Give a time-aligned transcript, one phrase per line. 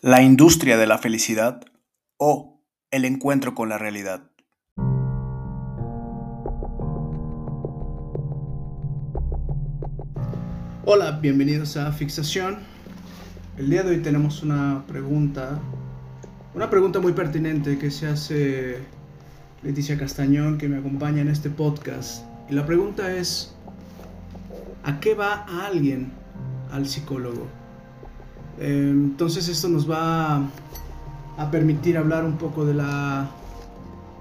[0.00, 1.64] la industria de la felicidad
[2.18, 4.30] o el encuentro con la realidad.
[10.84, 12.58] Hola, bienvenidos a Fixación.
[13.56, 15.58] El día de hoy tenemos una pregunta,
[16.54, 18.78] una pregunta muy pertinente que se hace
[19.64, 22.24] Leticia Castañón, que me acompaña en este podcast.
[22.48, 23.52] Y la pregunta es,
[24.84, 26.12] ¿a qué va alguien
[26.70, 27.57] al psicólogo?
[28.60, 30.42] Eh, entonces esto nos va
[31.36, 33.30] a permitir hablar un poco de la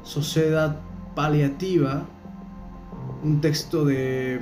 [0.03, 0.79] sociedad
[1.15, 2.03] paliativa,
[3.23, 4.39] un texto de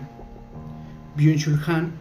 [1.18, 1.92] Byung-Chul Han,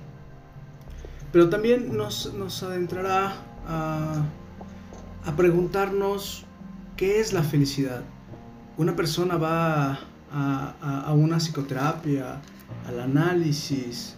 [1.32, 4.24] pero también nos, adentrará a,
[5.36, 6.44] preguntarnos
[6.96, 8.02] qué es la felicidad.
[8.76, 10.00] Una persona va
[10.32, 12.40] a una psicoterapia,
[12.86, 14.16] al análisis,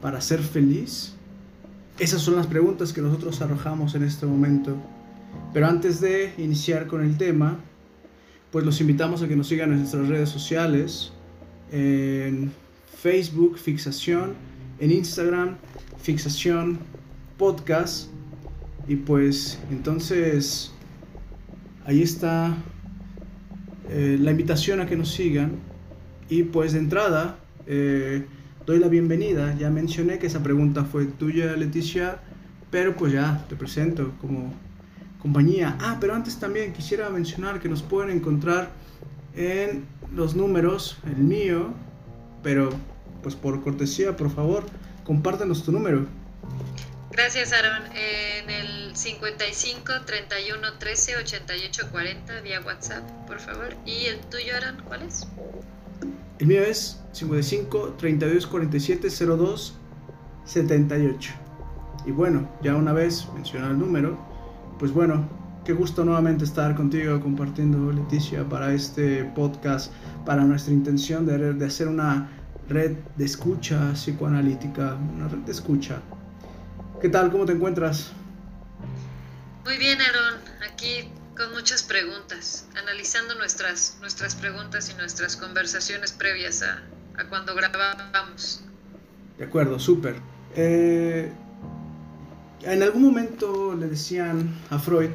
[0.00, 1.15] para ser feliz.
[1.98, 4.76] Esas son las preguntas que nosotros arrojamos en este momento.
[5.54, 7.58] Pero antes de iniciar con el tema,
[8.50, 11.12] pues los invitamos a que nos sigan en nuestras redes sociales,
[11.72, 12.52] en
[12.98, 14.34] Facebook, Fixación,
[14.78, 15.56] en Instagram,
[16.02, 16.78] Fixación
[17.38, 18.10] Podcast.
[18.86, 20.72] Y pues entonces
[21.86, 22.54] ahí está
[23.88, 25.52] eh, la invitación a que nos sigan.
[26.28, 28.26] Y pues de entrada, eh,
[28.66, 29.54] doy la bienvenida.
[29.56, 32.18] Ya mencioné que esa pregunta fue tuya, Leticia,
[32.70, 34.52] pero pues ya te presento como
[35.20, 35.78] compañía.
[35.80, 38.70] Ah, pero antes también quisiera mencionar que nos pueden encontrar
[39.36, 41.72] en los números, el mío,
[42.42, 42.70] pero
[43.22, 44.64] pues por cortesía, por favor,
[45.04, 46.06] compártanos tu número.
[47.12, 47.84] Gracias, Aaron.
[47.94, 53.76] En el 55 31 13 88 40 vía WhatsApp, por favor.
[53.86, 55.26] ¿Y el tuyo, Aaron, cuál es?
[56.38, 59.74] El mío es 55 32 47 02
[60.44, 61.32] 78.
[62.04, 64.18] Y bueno, ya una vez mencionado el número,
[64.78, 65.28] pues bueno,
[65.64, 69.92] qué gusto nuevamente estar contigo compartiendo, Leticia, para este podcast,
[70.24, 72.28] para nuestra intención de, de hacer una
[72.68, 76.02] red de escucha psicoanalítica, una red de escucha.
[77.00, 77.32] ¿Qué tal?
[77.32, 78.12] ¿Cómo te encuentras?
[79.64, 80.40] Muy bien, Aaron.
[80.70, 86.82] Aquí con muchas preguntas, analizando nuestras, nuestras preguntas y nuestras conversaciones previas a,
[87.28, 88.62] cuando grabábamos.
[89.38, 90.16] De acuerdo, súper.
[90.54, 91.30] Eh,
[92.62, 95.10] en algún momento le decían a Freud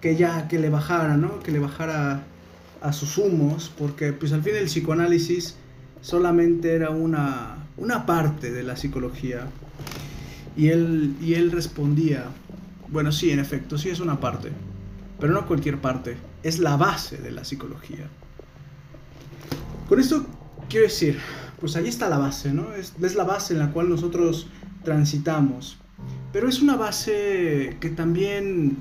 [0.00, 1.40] que ya, que le bajara, ¿no?
[1.40, 2.22] Que le bajara
[2.82, 5.56] a sus humos, porque pues al fin el psicoanálisis
[6.02, 9.46] solamente era una, una parte de la psicología.
[10.56, 12.24] Y él, y él respondía,
[12.88, 14.50] bueno, sí, en efecto, sí es una parte
[15.20, 18.08] pero no cualquier parte, es la base de la psicología.
[19.88, 20.24] Con esto
[20.68, 21.18] quiero decir,
[21.60, 22.72] pues ahí está la base, ¿no?
[22.74, 24.48] Es, la base en la cual nosotros
[24.82, 25.76] transitamos,
[26.32, 28.78] pero es una base que también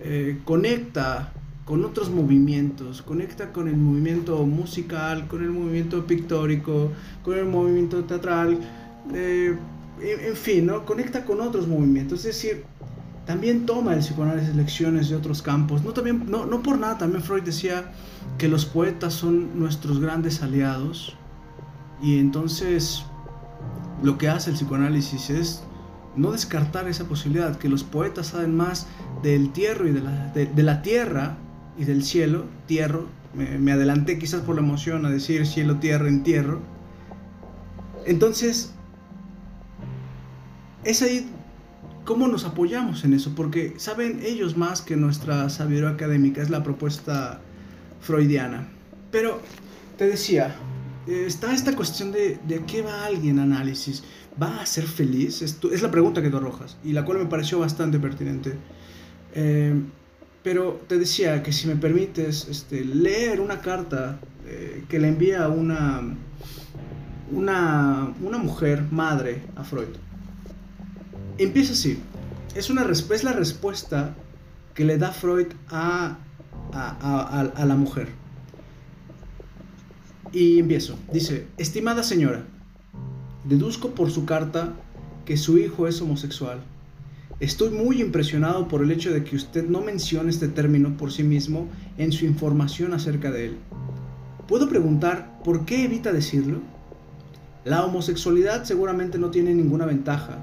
[0.00, 1.32] eh, conecta
[1.64, 6.92] con otros movimientos, conecta con el movimiento musical, con el movimiento pictórico,
[7.22, 8.58] con el movimiento teatral,
[9.12, 9.56] eh,
[10.00, 10.84] en, fin, ¿no?
[10.84, 12.64] Conecta con otros movimientos, es decir,
[13.26, 15.82] también toma el psicoanálisis lecciones de otros campos.
[15.82, 17.92] No, también, no, no por nada, también Freud decía
[18.38, 21.16] que los poetas son nuestros grandes aliados.
[22.00, 23.04] Y entonces
[24.02, 25.62] lo que hace el psicoanálisis es
[26.14, 28.86] no descartar esa posibilidad, que los poetas saben más
[29.22, 31.36] del tierra y de la, de, la tierra
[31.76, 33.00] y del cielo, tierra,
[33.34, 36.60] me, me, adelanté quizás por la emoción a decir cielo, tierra, entierro.
[38.06, 38.72] Entonces,
[40.84, 41.28] es ahí
[42.06, 43.34] ¿Cómo nos apoyamos en eso?
[43.34, 47.40] Porque saben ellos más que nuestra sabiduría académica, es la propuesta
[48.00, 48.68] freudiana.
[49.10, 49.40] Pero
[49.98, 50.54] te decía,
[51.08, 54.04] está esta cuestión de, de qué va alguien análisis.
[54.40, 55.42] ¿Va a ser feliz?
[55.42, 58.54] Es la pregunta que tú arrojas y la cual me pareció bastante pertinente.
[59.34, 59.74] Eh,
[60.44, 65.48] pero te decía que si me permites este, leer una carta eh, que le envía
[65.48, 66.02] una,
[67.32, 69.88] una, una mujer madre a Freud
[71.38, 71.98] empieza así.
[72.54, 74.14] Es, una, es la respuesta
[74.74, 76.18] que le da Freud a,
[76.72, 78.08] a, la mujer.
[80.32, 80.98] Y empiezo.
[81.12, 82.44] Dice, estimada señora,
[83.44, 84.74] deduzco por su carta
[85.24, 86.60] que su hijo es homosexual.
[87.40, 91.22] Estoy muy impresionado por el hecho de que usted no mencione este término por sí
[91.22, 91.68] mismo
[91.98, 93.56] en su información acerca de él.
[94.48, 96.60] ¿Puedo preguntar por qué evita decirlo?
[97.64, 100.38] La homosexualidad seguramente no tiene ninguna ventaja,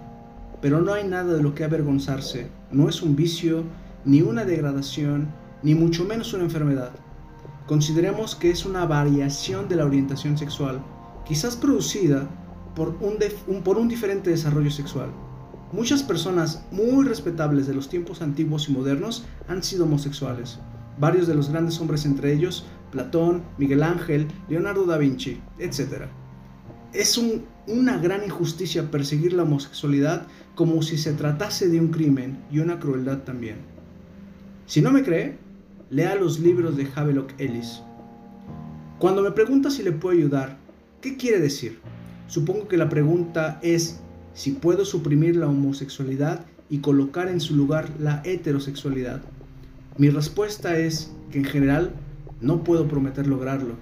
[0.64, 3.66] pero no hay nada de lo que avergonzarse, no es un vicio,
[4.06, 5.28] ni una degradación,
[5.62, 6.92] ni mucho menos una enfermedad.
[7.68, 10.82] Consideremos que es una variación de la orientación sexual,
[11.26, 12.30] quizás producida
[12.78, 15.10] por un, por un diferente desarrollo sexual.
[15.74, 20.60] Muchas personas muy respetables de los tiempos antiguos y modernos han sido homosexuales.
[20.98, 26.04] Varios de los grandes hombres entre ellos, Platón, Miguel Ángel, Leonardo da Vinci, etc.
[26.94, 27.18] Es
[27.68, 32.80] una gran injusticia perseguir la homosexualidad como si se tratase de un crimen y una
[32.80, 33.58] crueldad también.
[34.66, 35.38] Si no me cree,
[35.90, 37.82] lea los libros de Havelock Ellis.
[39.00, 40.58] Cuando me pregunta si le puedo ayudar,
[41.02, 41.80] ¿qué quiere decir?
[42.28, 44.02] Supongo que la pregunta es
[44.34, 49.22] si puedo suprimir la homosexualidad y colocar en su lugar la heterosexualidad.
[49.98, 51.94] Mi respuesta es que en general
[52.42, 53.76] no puedo prometer lograrlo.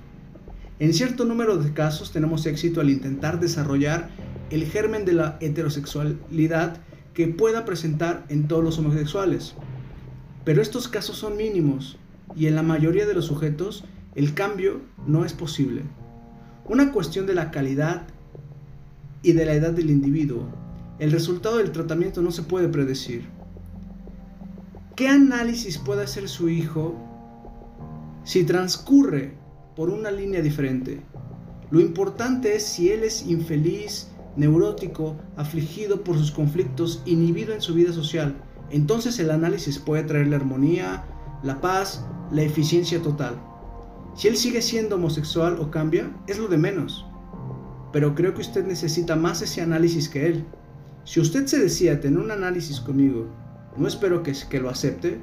[0.82, 4.10] En cierto número de casos tenemos éxito al intentar desarrollar
[4.50, 6.78] el germen de la heterosexualidad
[7.14, 9.54] que pueda presentar en todos los homosexuales.
[10.44, 12.00] Pero estos casos son mínimos
[12.36, 13.84] y en la mayoría de los sujetos
[14.16, 15.84] el cambio no es posible.
[16.66, 18.08] Una cuestión de la calidad
[19.22, 20.48] y de la edad del individuo.
[20.98, 23.30] El resultado del tratamiento no se puede predecir.
[24.96, 26.96] ¿Qué análisis puede hacer su hijo
[28.24, 29.41] si transcurre
[29.76, 31.02] por una línea diferente?
[31.70, 37.74] Lo importante es si él es infeliz, neurótico, afligido por sus conflictos, inhibido en su
[37.74, 38.36] vida social.
[38.70, 41.04] Entonces el análisis puede traer la armonía,
[41.44, 43.36] la paz, la eficiencia total.
[44.16, 47.06] Si él sigue siendo homosexual o cambia, es lo de menos
[47.92, 50.46] pero creo que usted necesita más ese análisis que él.
[51.04, 53.28] Si usted se decía tener un análisis conmigo,
[53.78, 55.20] no espero que, que lo acepte,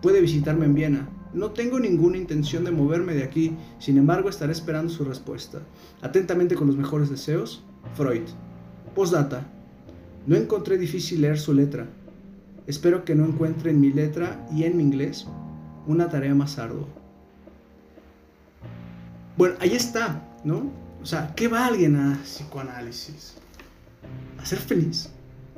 [0.00, 1.08] puede visitarme en Viena.
[1.34, 5.60] No tengo ninguna intención de moverme de aquí, sin embargo estaré esperando su respuesta.
[6.02, 7.62] Atentamente con los mejores deseos,
[7.94, 8.28] Freud.
[8.94, 9.46] Postdata.
[10.26, 11.88] No encontré difícil leer su letra.
[12.66, 15.26] Espero que no encuentre en mi letra y en mi inglés
[15.86, 16.86] una tarea más ardua.
[19.36, 20.70] Bueno, ahí está, ¿no?
[21.02, 23.34] O sea, ¿qué va alguien a psicoanálisis?
[24.38, 25.08] A ser feliz.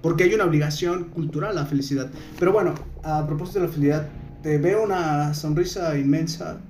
[0.00, 2.10] Porque hay una obligación cultural a la felicidad.
[2.38, 4.08] Pero bueno, a propósito de la felicidad,
[4.44, 6.60] te veo una sonrisa inmensa.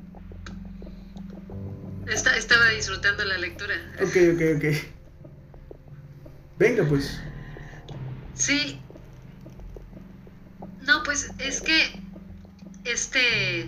[2.07, 3.75] estaba disfrutando la lectura.
[4.01, 4.65] Ok, ok, ok.
[6.57, 7.19] Venga, pues.
[8.35, 8.81] Sí.
[10.83, 12.01] No, pues es que
[12.85, 13.63] este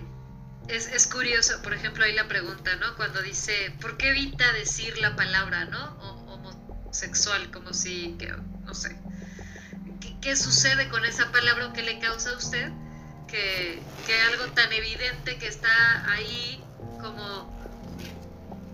[0.69, 2.95] es, es, curioso, por ejemplo, ahí la pregunta, ¿no?
[2.97, 5.99] Cuando dice, ¿por qué evita decir la palabra, ¿no?
[6.33, 8.33] homosexual, como si, que,
[8.65, 8.97] no sé.
[10.21, 12.71] ¿Qué, sucede con esa palabra que le causa a usted?
[13.29, 16.63] Que, que, algo tan evidente que está ahí
[17.01, 17.51] como,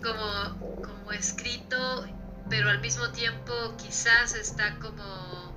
[0.03, 2.05] como, como escrito,
[2.49, 5.53] pero al mismo tiempo quizás está como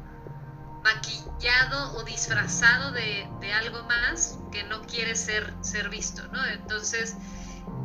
[0.86, 6.44] maquillado o disfrazado de, algo más que no quiere ser, ser visto, ¿no?
[6.46, 7.16] Entonces,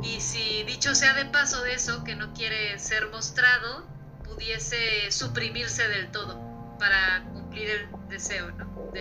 [0.03, 3.87] y si dicho sea de paso de eso, que no quiere ser mostrado,
[4.23, 6.39] pudiese suprimirse del todo
[6.77, 8.91] para cumplir el deseo, ¿no?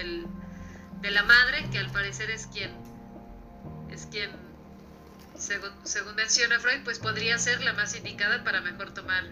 [1.01, 2.71] De la madre, que al parecer es quien,
[3.91, 4.31] es quien,
[5.37, 9.25] según, según menciona Freud, pues podría ser la más indicada para mejor tomar,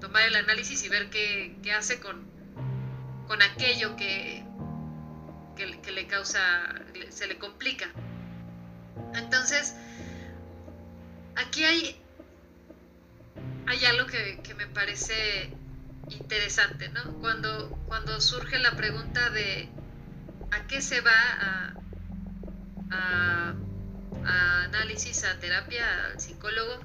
[0.00, 2.26] tomar el análisis y ver qué, qué hace con,
[3.26, 4.44] con aquello que,
[5.56, 6.40] que, le causa,
[7.08, 7.86] se le complica.
[9.14, 9.74] Entonces,
[11.34, 12.00] aquí hay,
[13.66, 15.50] hay algo que, me parece
[16.10, 17.14] interesante, ¿no?
[17.20, 19.68] Cuando, cuando surge la pregunta de
[20.50, 21.10] a qué se va
[21.40, 21.74] a,
[22.90, 23.54] a,
[24.24, 26.80] a análisis, a terapia, al psicólogo,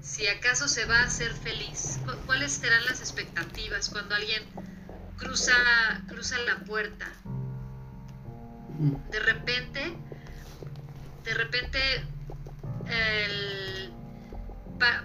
[0.00, 4.42] si acaso se va a hacer feliz, cuáles serán las expectativas cuando alguien
[5.16, 5.52] cruza,
[6.08, 7.06] cruza la puerta.
[9.10, 9.94] De repente,
[11.24, 11.78] de repente,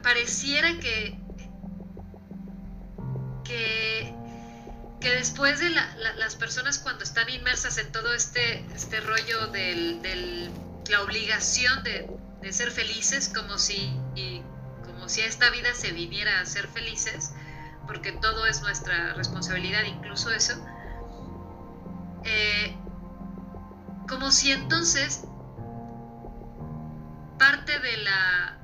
[0.02, 1.20] pareciera que,
[3.44, 4.14] que,
[5.00, 10.50] que después de las personas cuando están inmersas en todo este, este rollo de
[10.90, 12.10] la obligación de,
[12.42, 13.94] de, ser felices, como si,
[14.86, 17.34] como si esta vida se viniera a ser felices,
[17.88, 20.54] porque todo es nuestra responsabilidad, incluso eso,
[22.24, 22.76] eh,
[24.08, 25.26] como si entonces
[27.38, 28.58] parte de la,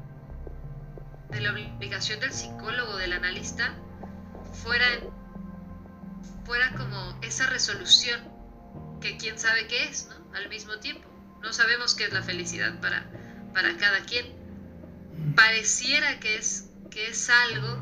[1.29, 3.73] de la obligación del psicólogo, del analista,
[4.63, 4.85] fuera,
[6.51, 8.19] fuera como esa resolución
[8.99, 10.35] que quién sabe qué es, ¿no?
[10.35, 11.07] Al mismo tiempo.
[11.41, 13.09] No sabemos qué es la felicidad para,
[13.53, 14.25] para cada quien.
[15.33, 17.81] Pareciera que es, que es algo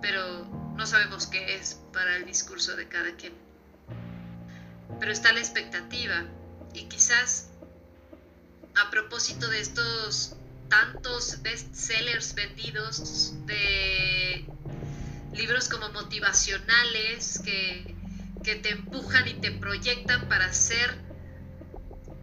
[0.00, 0.44] pero
[0.76, 3.32] no sabemos qué es para el discurso de cada quien.
[5.00, 6.26] Pero está la expectativa
[6.72, 7.48] y quizás
[8.76, 10.36] a propósito de estos
[10.68, 14.46] tantos bestsellers vendidos de
[15.32, 17.94] libros como motivacionales que,
[18.42, 20.96] que te empujan y te proyectan para hacer,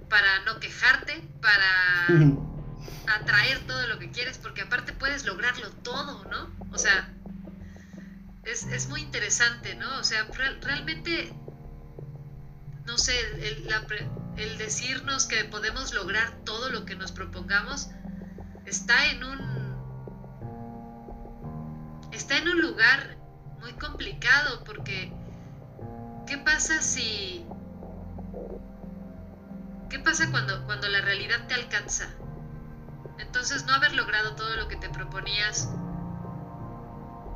[0.09, 2.07] para no quejarte, para
[3.07, 6.51] atraer todo lo que quieres, porque aparte puedes lograrlo todo, ¿no?
[6.71, 7.13] O sea,
[8.43, 9.99] es, muy interesante, ¿no?
[9.99, 10.27] O sea,
[10.61, 11.33] realmente,
[12.85, 13.67] no sé, el,
[14.37, 17.89] el decirnos que podemos lograr todo lo que nos propongamos
[18.65, 19.66] está en un
[22.17, 23.15] está en un lugar
[23.61, 25.11] muy complicado porque
[26.25, 27.45] ¿qué pasa si
[29.89, 32.09] ¿Qué pasa cuando cuando la realidad te alcanza?
[33.19, 35.69] Entonces no haber logrado todo lo que te proponías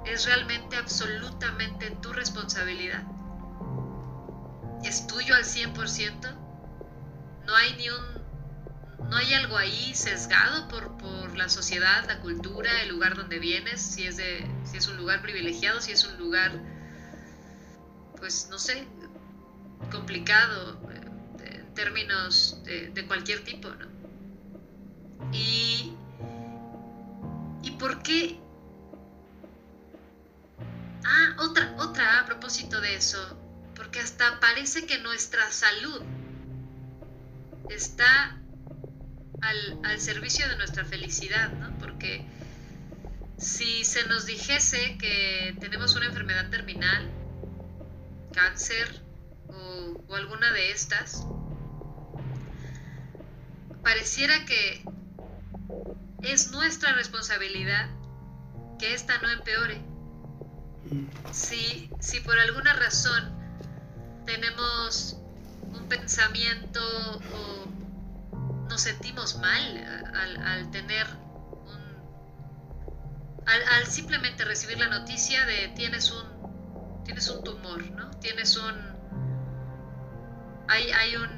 [0.05, 3.03] es realmente absolutamente tu responsabilidad.
[4.83, 6.35] ¿Es tuyo al 100%?
[7.45, 8.20] No hay ni un
[9.09, 13.81] no hay algo ahí sesgado por, por, la sociedad, la cultura, el lugar donde vienes,
[13.81, 16.51] si es, de, si es un lugar privilegiado, si es un lugar,
[18.17, 18.85] pues no sé,
[19.91, 20.79] complicado
[21.39, 23.87] eh, en términos de, cualquier tipo, ¿no?
[25.31, 25.93] Y,
[27.63, 28.39] ¿Y por qué?
[31.03, 33.37] Ah, otra, otra a propósito de eso,
[33.75, 36.03] porque hasta parece que nuestra salud
[37.69, 38.40] está
[39.41, 41.77] al, servicio de nuestra felicidad, ¿no?
[41.79, 42.25] Porque
[43.37, 47.09] si se nos dijese que tenemos una enfermedad terminal,
[48.33, 49.01] cáncer
[49.47, 51.25] o, o alguna de estas,
[53.83, 54.83] pareciera que
[56.23, 57.89] es nuestra responsabilidad
[58.79, 59.81] que ésta no empeore.
[61.31, 63.31] Si, si por alguna razón
[64.25, 65.17] tenemos
[65.73, 66.81] un pensamiento
[67.33, 67.80] o
[68.81, 70.11] sentimos mal
[70.45, 71.07] al, tener
[71.65, 71.81] un...
[73.45, 78.09] Al, simplemente recibir la noticia de tienes un, tienes un tumor, ¿no?
[78.19, 78.75] Tienes un...
[80.67, 81.29] Hay, hay un...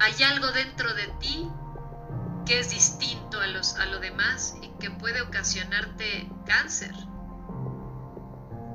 [0.00, 1.48] Hay algo dentro de ti
[2.46, 6.94] que es distinto a, los, a lo demás y que puede ocasionarte cáncer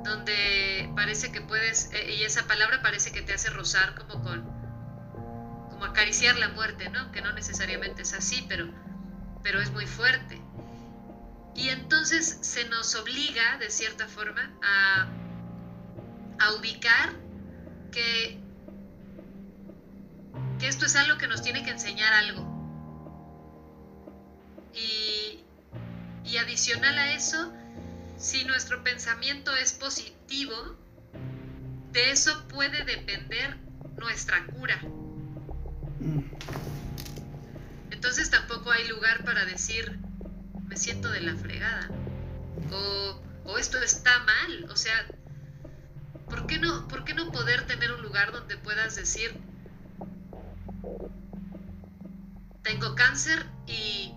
[0.04, 4.55] donde parece que puedes, eh, y esa palabra parece que te hace rozar como con,
[5.76, 7.12] como acariciar la muerte, ¿no?
[7.12, 8.66] Que no necesariamente es así, pero,
[9.42, 10.40] pero es muy fuerte.
[11.54, 15.06] Y entonces se nos obliga, de cierta forma, a,
[16.38, 17.12] a ubicar
[17.92, 18.38] que,
[20.58, 22.40] que esto es algo que nos tiene que enseñar algo.
[24.72, 25.44] Y,
[26.24, 27.52] y adicional a eso,
[28.16, 30.54] si nuestro pensamiento es positivo,
[31.92, 33.58] de eso puede depender
[33.98, 34.80] nuestra cura.
[37.90, 39.98] Entonces tampoco hay lugar para decir,
[40.66, 41.88] me siento de la fregada.
[43.44, 44.66] O, esto está mal.
[44.70, 44.94] O sea,
[46.28, 49.34] ¿por qué, no, ¿por qué no poder tener un lugar donde puedas decir,
[52.62, 54.12] tengo cáncer y,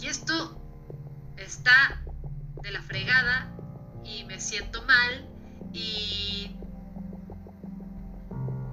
[0.00, 0.60] y esto
[1.36, 2.02] está
[2.62, 3.52] de la fregada
[4.04, 5.28] y me siento mal
[5.72, 6.56] y,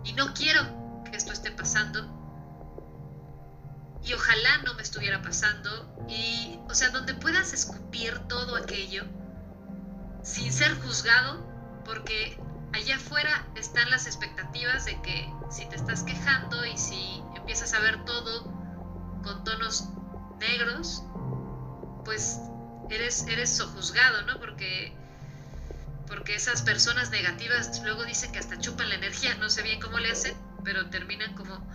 [0.06, 0.87] y no quiero
[1.18, 2.06] que esto esté pasando
[4.04, 9.04] y ojalá no me estuviera pasando y, o sea, donde puedas escupir todo aquello
[10.22, 11.44] sin ser juzgado,
[11.86, 12.40] porque
[12.74, 17.80] allá afuera están las expectativas de que si te estás quejando y si empiezas a
[17.80, 18.44] ver todo
[19.24, 19.90] con tonos
[20.40, 21.02] negros,
[22.06, 22.40] pues
[22.92, 24.40] eres, eres sojuzgado, ¿no?
[24.40, 24.94] Porque,
[26.06, 29.98] porque esas personas negativas luego dicen que hasta chupan la energía, no sé bien cómo
[29.98, 31.66] le hacen, pero terminan como,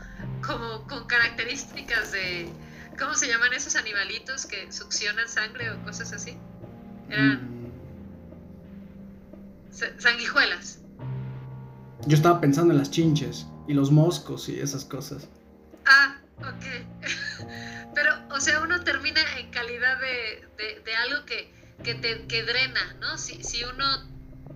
[0.45, 2.49] como con características de,
[2.99, 6.37] ¿cómo se llaman esos animalitos que succionan sangre o cosas así?
[7.09, 7.71] Eran
[9.71, 10.01] mm.
[10.01, 10.79] sanguijuelas.
[12.07, 15.29] Yo estaba pensando en las chinches y los moscos y esas cosas.
[15.87, 17.47] Ah, ok.
[17.95, 20.49] Pero, o sea, uno termina en calidad de,
[20.85, 21.53] de, algo que,
[21.85, 23.19] que, te, que drena, ¿no?
[23.19, 23.85] Si, si uno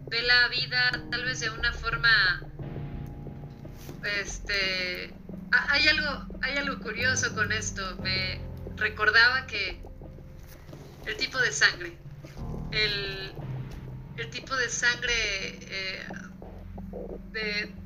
[0.08, 2.42] ve la vida tal vez de una forma
[4.04, 5.14] este,
[5.50, 7.96] hay algo, hay algo curioso con esto.
[8.02, 8.40] Me
[8.76, 9.80] recordaba que
[11.06, 11.96] el tipo de sangre,
[12.72, 13.34] el,
[14.30, 16.06] tipo de sangre eh,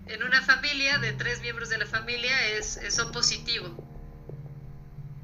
[0.06, 3.86] en una familia, de tres miembros de la familia, es, es O positivo.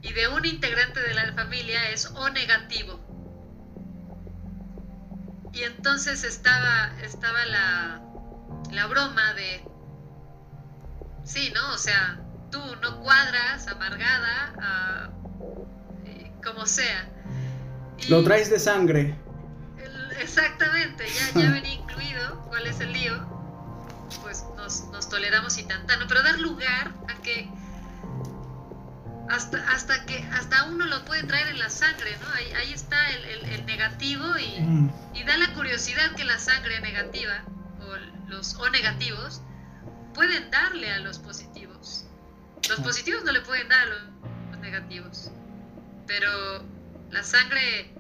[0.03, 3.01] Y de un integrante de la familia es O negativo.
[5.53, 8.03] Y entonces estaba, estaba la,
[8.71, 9.66] la broma de
[11.27, 11.75] Sí, ¿no?
[11.75, 12.21] O sea,
[12.53, 15.11] tú no cuadras, amargada,
[16.05, 17.09] eh, como sea.
[18.09, 19.19] Lo traes de sangre.
[20.21, 23.15] exactamente, ya, ya venía incluido cuál es el lío.
[24.23, 27.49] pues nos, toleramos y tantano, pero dar lugar a que
[29.29, 32.29] hasta, hasta que hasta uno lo puede traer en la sangre, ¿no?
[32.35, 34.91] Ahí, ahí está el, negativo y, mm.
[35.15, 37.43] y, da la curiosidad que la sangre negativa
[37.81, 39.43] o los O negativos
[40.17, 42.07] pueden darle a los positivos.
[42.71, 45.31] Los positivos no le pueden dar a los negativos,
[46.07, 46.65] pero
[47.11, 47.93] la sangre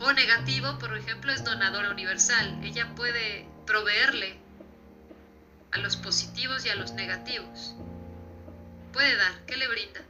[0.00, 2.58] O negativo, por ejemplo, es donadora universal.
[2.64, 4.38] Ella puede proveerle
[5.72, 7.74] a los positivos y a los negativos.
[8.94, 10.00] Puede dar, ¿qué le brinda?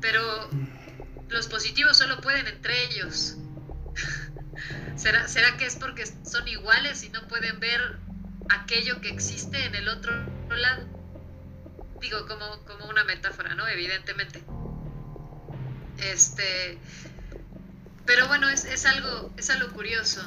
[0.00, 0.50] Pero
[1.28, 3.36] los positivos solo pueden entre ellos.
[4.96, 7.98] ¿Será, ¿Será que es porque son iguales y no pueden ver
[8.50, 10.12] aquello que existe en el otro
[10.50, 10.86] lado?
[12.00, 13.66] Digo, como, como una metáfora, ¿no?
[13.66, 14.42] Evidentemente.
[15.98, 16.78] Este.
[18.06, 20.22] Pero bueno, es, es algo, es algo curioso.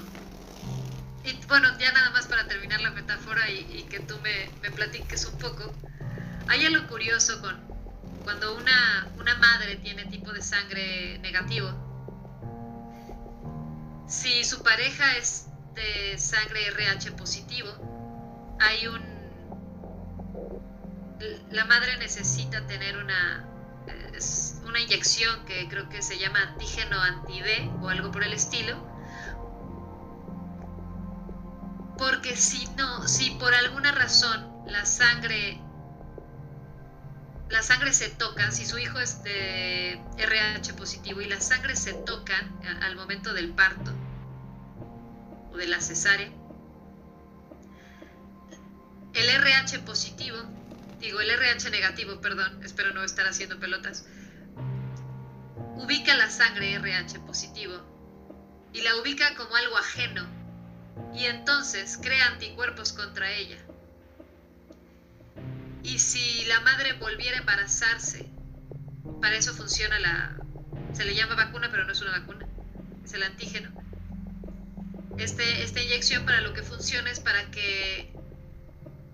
[1.23, 5.25] Y bueno, ya nada más para terminar la metáfora y, que tú me, me, platiques
[5.25, 5.73] un poco.
[6.47, 7.55] Hay algo curioso con
[8.23, 11.69] cuando una, una madre tiene tipo de sangre negativo.
[14.07, 17.90] Si su pareja es de sangre RH positivo,
[18.61, 19.01] hay un...
[21.51, 23.45] La madre necesita tener una,
[24.65, 28.77] una inyección que creo que se llama antígeno anti-D o algo por el estilo,
[31.97, 35.61] porque si no, si por alguna razón la sangre
[37.49, 41.93] la sangre se toca, si su hijo es de RH positivo y la sangre se
[41.93, 43.91] tocan al momento del parto
[45.51, 46.31] o de la cesárea,
[49.13, 50.37] el RH positivo,
[50.99, 54.05] digo el RH negativo, perdón, espero no estar haciendo pelotas,
[55.75, 57.73] ubica la sangre RH positivo
[58.73, 60.25] y la ubica como algo ajeno
[61.13, 63.57] y entonces crea anticuerpos contra ella.
[65.83, 68.29] Y si la madre volviera a embarazarse,
[69.19, 70.37] para eso funciona la...
[70.93, 72.45] Se le llama vacuna, pero no es una vacuna,
[73.03, 73.71] es el antígeno.
[75.17, 78.13] Este, esta inyección para lo que funciona es para que...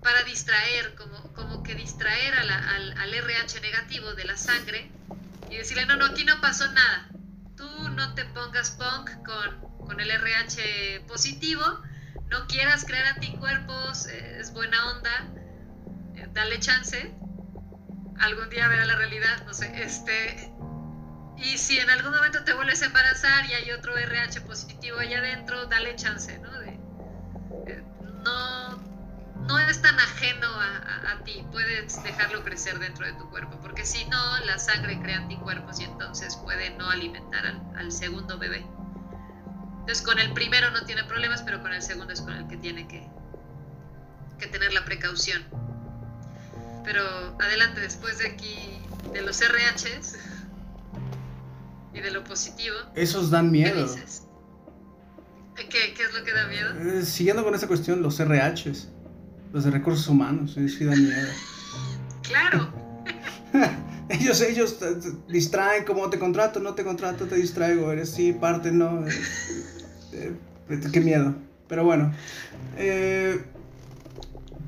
[0.08, 4.90] para distraer, como, como que distraer al, al RH negativo de la sangre
[5.50, 7.08] y decirle, no, no, aquí no pasó nada.
[7.56, 11.64] Tú no te pongas punk con con el RH positivo,
[12.30, 15.26] no quieras crear anticuerpos, eh, es buena onda,
[16.14, 17.14] eh, dale chance,
[18.20, 20.52] algún día verá la realidad, no sé, este,
[21.38, 25.20] y si en algún momento te vuelves a embarazar y hay otro RH positivo allá
[25.20, 26.60] adentro, dale chance, ¿no?
[26.60, 27.82] Eh,
[28.24, 28.87] no,
[29.48, 34.04] no es tan ajeno a, ti, puedes dejarlo crecer dentro de tu cuerpo, porque si
[34.04, 37.44] no, la sangre crea anticuerpos y entonces puede no alimentar
[37.76, 38.64] al segundo bebé.
[39.80, 42.58] Entonces con el primero no tiene problemas, pero con el segundo es con el que
[42.58, 43.08] tiene que,
[44.38, 45.42] que tener la precaución.
[46.84, 47.02] Pero
[47.40, 48.82] adelante, después de aquí,
[49.12, 50.18] de los RHs
[51.94, 52.76] y de lo positivo.
[52.94, 53.86] Esos dan miedo.
[55.56, 56.98] ¿Qué, ¿Qué, es lo que da miedo?
[56.98, 58.90] Eh, siguiendo con esa cuestión, los RHs,
[59.52, 61.28] los de recursos humanos, sí dan miedo.
[62.22, 62.68] claro.
[64.08, 64.78] ellos, ellos
[65.28, 69.04] distraen, como te contrato, no te contrato, te distraigo, eres sí, parte, no.
[70.12, 70.32] Eh,
[70.92, 71.34] qué miedo.
[71.68, 72.12] Pero bueno.
[72.76, 73.40] Eh,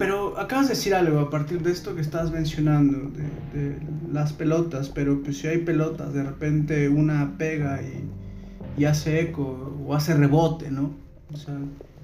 [0.01, 3.77] pero acabas de decir algo a partir de esto que estás mencionando, de,
[4.11, 8.09] las pelotas, pero pues si hay pelotas, de repente una pega y,
[8.87, 10.95] hace eco o hace rebote, ¿no?
[11.31, 11.55] O sea,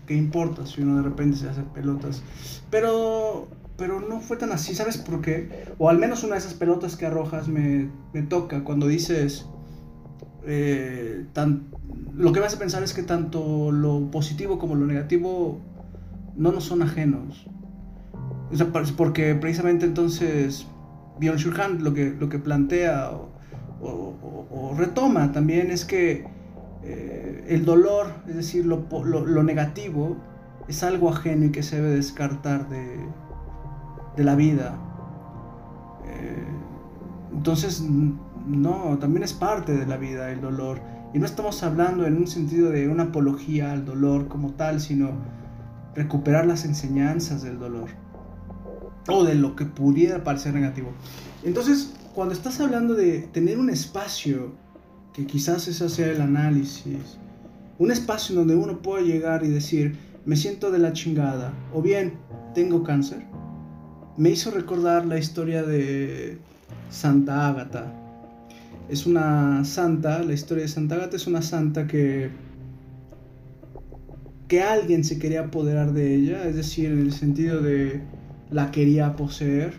[0.07, 2.23] ¿qué importa si uno de repente se hace pelotas?
[2.71, 5.66] Pero, pero no fue tan así, ¿sabes por qué?
[5.79, 9.47] O al menos una de esas pelotas que arrojas me, me toca cuando dices,
[10.49, 11.66] eh, tan,
[12.14, 15.61] lo que me hace pensar es que tanto lo positivo como lo negativo
[16.37, 17.47] no nos son ajenos.
[18.97, 20.66] porque precisamente entonces
[21.19, 23.11] Bjorn Shurhan lo que, lo que plantea
[23.81, 26.27] o, retoma también es que
[26.88, 30.16] eh, el dolor, es decir, lo, lo, negativo,
[30.68, 32.99] es algo ajeno y que se debe descartar de,
[34.16, 34.79] de la vida.
[36.07, 36.44] Eh,
[37.33, 40.81] entonces, no, también es parte de la vida el dolor.
[41.12, 45.11] Y no estamos hablando en un sentido de una apología al dolor como tal, sino
[45.96, 47.88] recuperar las enseñanzas del dolor.
[49.09, 50.90] O de lo que pudiera parecer negativo.
[51.42, 54.55] Entonces, cuando estás hablando de tener un espacio,
[55.17, 57.17] que quizás ese sea el análisis,
[57.79, 62.13] un espacio donde uno puede llegar y decir, me siento de la chingada, o bien,
[62.55, 63.23] tengo cáncer,
[64.19, 66.37] me hizo recordar la historia de
[66.91, 67.95] Santa Ágata,
[68.91, 72.31] es una santa, la historia de Santa Agata es una santa que
[74.49, 78.01] que alguien se quería apoderar de ella, es decir, en el sentido de
[78.51, 79.73] la quería poseer,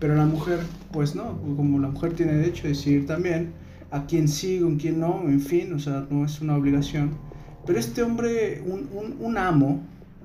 [0.00, 0.58] pero la mujer,
[0.92, 3.52] pues no, como la mujer tiene derecho a decidir también
[3.96, 7.10] a quién sí, con quién no, en fin, o sea, no es una obligación.
[7.66, 9.80] Pero este hombre, un, amo,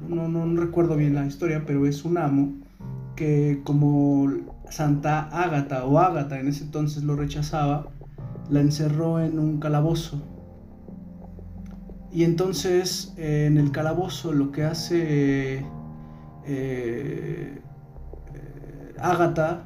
[0.08, 2.54] no, no, recuerdo bien la historia, pero es un amo
[3.16, 4.32] que como
[4.70, 7.88] Santa Ágata o Ágata en ese entonces lo rechazaba,
[8.50, 10.22] la encerró en un calabozo
[12.14, 15.66] y entonces eh, en el calabozo lo que hace eh,
[16.46, 17.58] eh
[19.00, 19.64] Ágata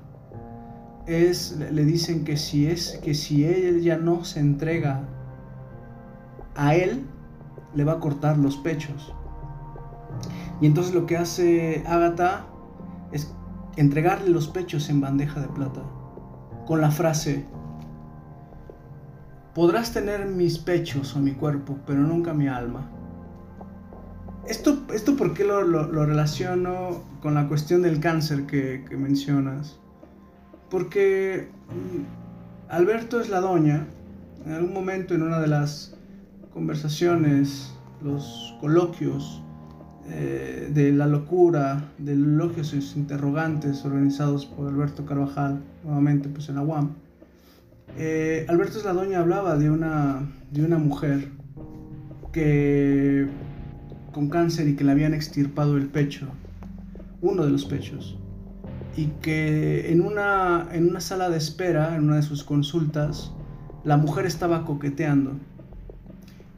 [1.07, 5.03] es, le dicen que si es, que si ella no se entrega
[6.55, 7.05] a él,
[7.73, 9.13] le va a cortar los pechos.
[10.61, 12.45] Y entonces lo que hace Ágata
[13.11, 13.33] es
[13.75, 15.81] entregarle los pechos en bandeja de plata,
[16.65, 17.45] con la frase,
[19.55, 22.89] Podrás tener mis pechos o mi cuerpo, pero nunca mi alma.
[24.49, 25.63] Esto, esto ¿por qué lo,
[26.05, 29.79] relaciono con la cuestión del cáncer que, mencionas?
[30.69, 33.87] Porque mm, Alberto es la doña,
[34.45, 35.95] en algún momento en una de las
[36.53, 37.73] conversaciones,
[38.03, 39.41] los coloquios
[40.09, 46.55] eh, de la locura, de elogios y interrogantes organizados por Alberto Carvajal, nuevamente pues en
[46.55, 46.91] la UAM,
[47.97, 51.29] eh, Alberto Sladoña hablaba de una, de una mujer
[52.31, 53.27] que
[54.11, 56.27] con cáncer y que le habían extirpado el pecho,
[57.21, 58.17] uno de los pechos,
[58.95, 63.31] y que en una, en una sala de espera, en una de sus consultas,
[63.83, 65.33] la mujer estaba coqueteando.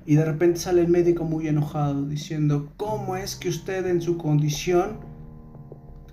[0.05, 4.17] Y de repente sale el médico muy enojado diciendo, ¿cómo es que usted en su
[4.17, 4.99] condición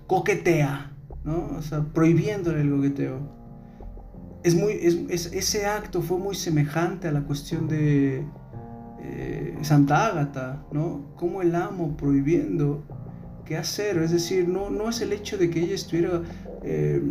[0.07, 0.91] coquetea?
[1.23, 1.51] ¿no?
[1.57, 3.35] O sea, prohibiéndole el coqueteo
[4.45, 8.23] es muy, es, ese acto fue muy semejante a la cuestión de
[9.01, 11.15] eh, Santa Ágata, ¿no?
[11.15, 12.83] Como el amo prohibiendo
[13.45, 16.21] qué hacer, es decir, no, no es el hecho de que ella estuviera
[16.63, 17.01] eh,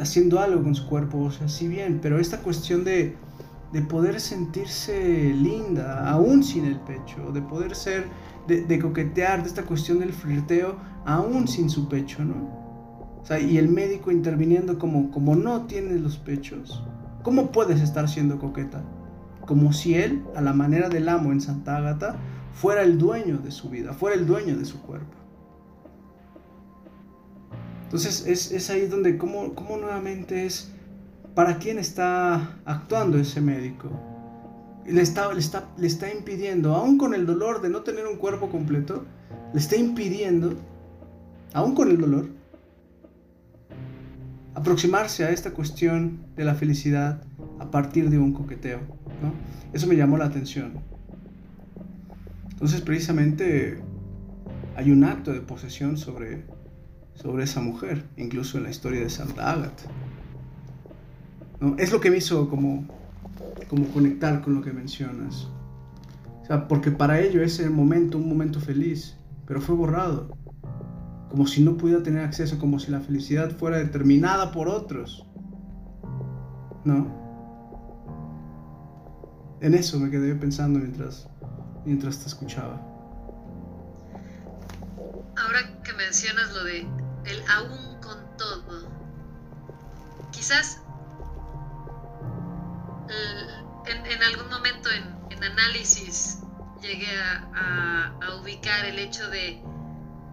[0.00, 3.14] haciendo algo con su cuerpo, o sea, sí bien, pero esta cuestión de,
[3.72, 8.06] de poder sentirse linda, aún sin el pecho, de poder ser,
[8.46, 12.58] de, de coquetear, de esta cuestión del flirteo, aún sin su pecho, ¿no?
[13.36, 16.82] y el médico interviniendo como, como no tienes los pechos,
[17.22, 18.82] ¿cómo puedes estar siendo coqueta?
[19.42, 22.16] Como si él, a la manera del amo en Santa Ágata,
[22.54, 25.14] fuera el dueño de su vida, fuera el dueño de su cuerpo.
[27.88, 30.70] Entonces es, ahí donde, ¿cómo, ¿cómo, nuevamente es
[31.34, 33.88] para quién está actuando ese médico?
[34.84, 38.18] Le está, le, está, le está impidiendo, aún con el dolor de no tener un
[38.18, 39.06] cuerpo completo,
[39.54, 40.54] le está impidiendo,
[41.54, 42.28] aún con el dolor,
[44.54, 47.22] aproximarse a esta cuestión de la felicidad
[47.58, 48.80] a partir de un coqueteo.
[49.22, 49.32] ¿no?
[49.72, 50.72] Eso me llamó la atención.
[52.50, 53.78] Entonces precisamente
[54.76, 56.44] hay un acto de posesión sobre,
[57.20, 59.88] sobre esa mujer, incluso en la historia de Santa Agatha.
[61.60, 61.76] ¿no?
[61.78, 62.86] Es lo que me hizo como,
[63.68, 65.48] como conectar con lo que mencionas.
[66.42, 70.36] O sea, porque para ello ese momento, un momento feliz, pero fue borrado
[71.28, 75.26] como si no pudiera tener acceso, como si la felicidad fuera determinada por otros.
[76.84, 77.18] ¿No?
[79.60, 81.28] En eso me quedé pensando mientras,
[81.84, 82.80] mientras te escuchaba.
[85.36, 86.86] Ahora que mencionas lo de
[87.24, 88.88] el aún con todo,
[90.32, 90.80] quizás
[93.86, 96.38] en, algún momento en, análisis
[96.82, 97.06] llegué
[97.54, 99.62] a ubicar el hecho de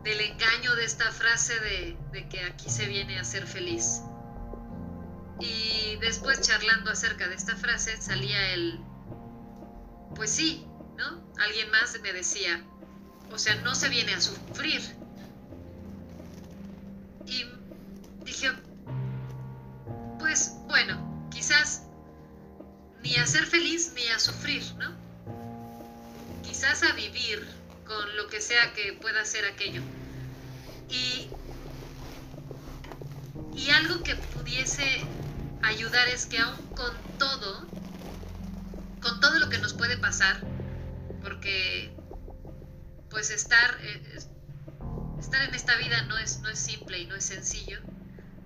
[0.06, 4.02] del engaño de esta frase de, que aquí se viene a ser feliz.
[5.40, 8.80] Y después charlando acerca de esta frase salía el,
[10.16, 11.28] pues sí, ¿no?
[11.40, 12.64] Alguien más me decía,
[13.32, 14.82] o sea, no se viene a sufrir.
[17.28, 17.46] Y
[18.24, 18.52] dije,
[20.20, 21.84] pues bueno, quizás
[23.02, 24.96] ni a ser feliz ni a sufrir, ¿no?
[26.44, 27.48] Quizás a vivir
[27.86, 29.82] con lo que sea que pueda ser aquello.
[30.90, 31.30] Y,
[33.56, 35.04] y algo que pudiese
[35.62, 37.68] ayudar es que aún con todo,
[39.02, 40.42] con todo lo que nos puede pasar,
[41.22, 41.96] porque
[43.10, 44.20] pues estar, eh,
[45.36, 47.80] estar en esta vida no es, no es simple y no es sencillo,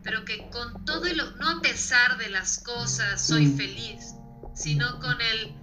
[0.03, 3.57] pero que con todo y lo, no a pesar de las cosas soy mm.
[3.57, 4.15] feliz,
[4.55, 5.55] sino con el,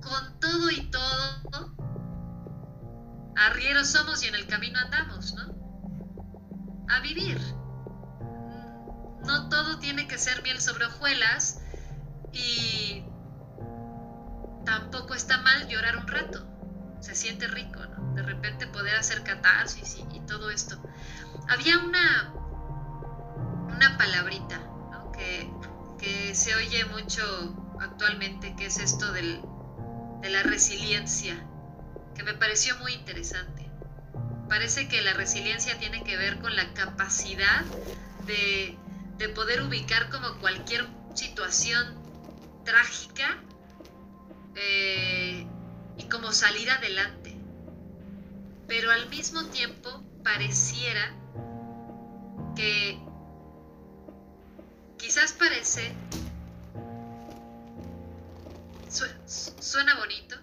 [0.00, 1.74] con todo y todo,
[3.36, 5.54] arrieros somos y en el camino andamos, ¿no?
[6.88, 7.40] A vivir.
[9.26, 11.60] No todo tiene que ser miel sobre hojuelas
[12.32, 13.02] y
[14.64, 16.53] tampoco está mal llorar un rato.
[17.04, 18.14] Se siente rico, ¿no?
[18.14, 20.80] De repente poder hacer catarsis y, todo esto.
[21.48, 22.32] Había una,
[23.68, 24.58] una palabrita
[25.12, 25.50] que,
[25.98, 29.42] que, se oye mucho actualmente, que es esto del,
[30.22, 31.36] de la resiliencia,
[32.14, 33.70] que me pareció muy interesante.
[34.48, 37.64] Parece que la resiliencia tiene que ver con la capacidad
[38.26, 38.78] de,
[39.18, 42.02] de poder ubicar como cualquier situación
[42.64, 43.42] trágica
[44.56, 45.46] eh,
[45.98, 47.36] y como salir adelante.
[48.66, 51.14] Pero al mismo tiempo pareciera
[52.56, 52.98] que
[54.96, 55.92] quizás parece,
[59.26, 60.36] suena bonito,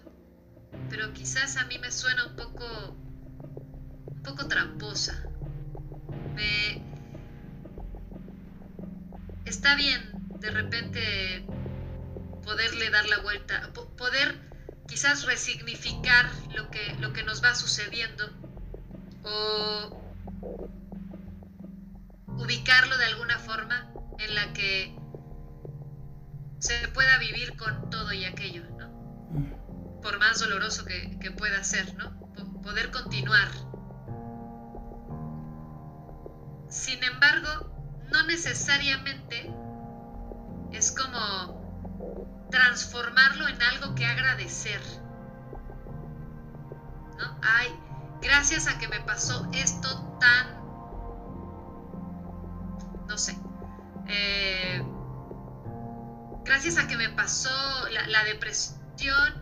[0.90, 2.64] pero quizás a mí me suena un poco,
[4.06, 5.24] un poco tramposa.
[6.34, 6.82] Me,
[9.44, 11.44] está bien de repente
[12.44, 14.51] poderle dar la vuelta, poder
[14.92, 18.28] quizás resignificar lo que, lo que nos va sucediendo
[19.24, 20.02] o
[22.36, 24.94] ubicarlo de alguna forma en la que
[26.58, 30.00] se pueda vivir con todo y aquello, ¿no?
[30.02, 32.12] Por más doloroso que, que pueda ser, ¿no?
[32.62, 33.48] Poder continuar.
[36.68, 39.50] Sin embargo, no necesariamente
[40.70, 41.61] es como
[42.52, 44.80] transformarlo en algo que agradecer.
[47.18, 47.40] ¿No?
[47.42, 47.76] Ay,
[48.20, 50.62] gracias a que me pasó esto tan
[53.12, 53.36] no sé,
[54.08, 54.82] eh,
[56.44, 57.50] gracias a que me pasó
[57.90, 59.34] la, depresión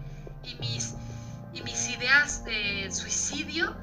[0.42, 0.96] y mis,
[1.52, 3.76] y mis ideas de suicidio,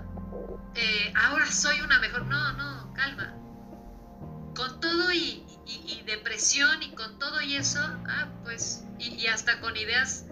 [0.75, 2.25] eh, ahora soy una mejor.
[2.25, 3.33] No, no, calma.
[4.53, 5.46] Con todo y,
[6.05, 10.25] depresión y con todo y eso, ah, pues, y, hasta con ideas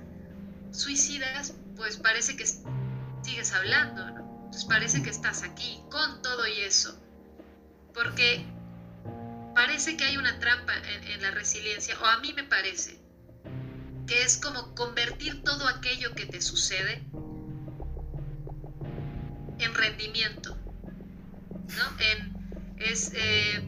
[0.71, 4.47] suicidas, pues parece que sigues hablando, ¿no?
[4.49, 6.97] Pues parece que estás aquí con todo y eso.
[7.93, 8.45] Porque
[9.53, 12.99] parece que hay una trampa en, la resiliencia, o a mí me parece,
[14.07, 17.03] que es como convertir todo aquello que te sucede
[19.59, 20.57] en rendimiento,
[21.51, 21.99] ¿no?
[21.99, 23.63] En, es, eh,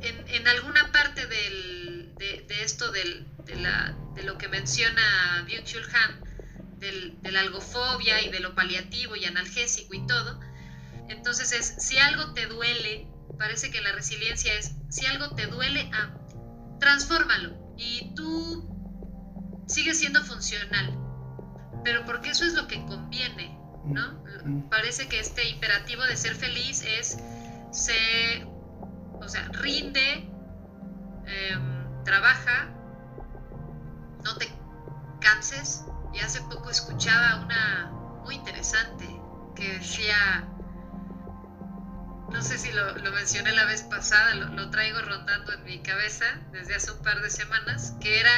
[0.00, 6.78] en, alguna parte del, de, esto del, de, la, de, lo que menciona Byung-Chul Han,
[6.78, 10.40] del, de la algofobia y de lo paliativo y analgésico y todo,
[11.08, 13.08] entonces es, si algo te duele,
[13.38, 16.14] parece que la resiliencia es, si algo te duele, ah,
[16.78, 18.68] transfórmalo y tú
[19.66, 20.98] sigues siendo funcional.
[21.84, 24.22] Pero porque eso es lo que conviene, ¿no?
[24.44, 24.68] Mm.
[24.68, 27.18] Parece que este imperativo de ser feliz es
[27.70, 28.46] ser,
[29.28, 30.26] o sea, rinde,
[31.26, 32.70] em, trabaja,
[34.24, 34.50] no te
[35.20, 35.84] canses.
[36.14, 37.90] Y hace poco escuchaba una
[38.24, 39.06] muy interesante
[39.54, 40.48] que decía,
[42.30, 46.76] no sé si lo, mencioné la vez pasada, lo, traigo rondando en mi cabeza desde
[46.76, 48.32] hace un par de semanas, que era,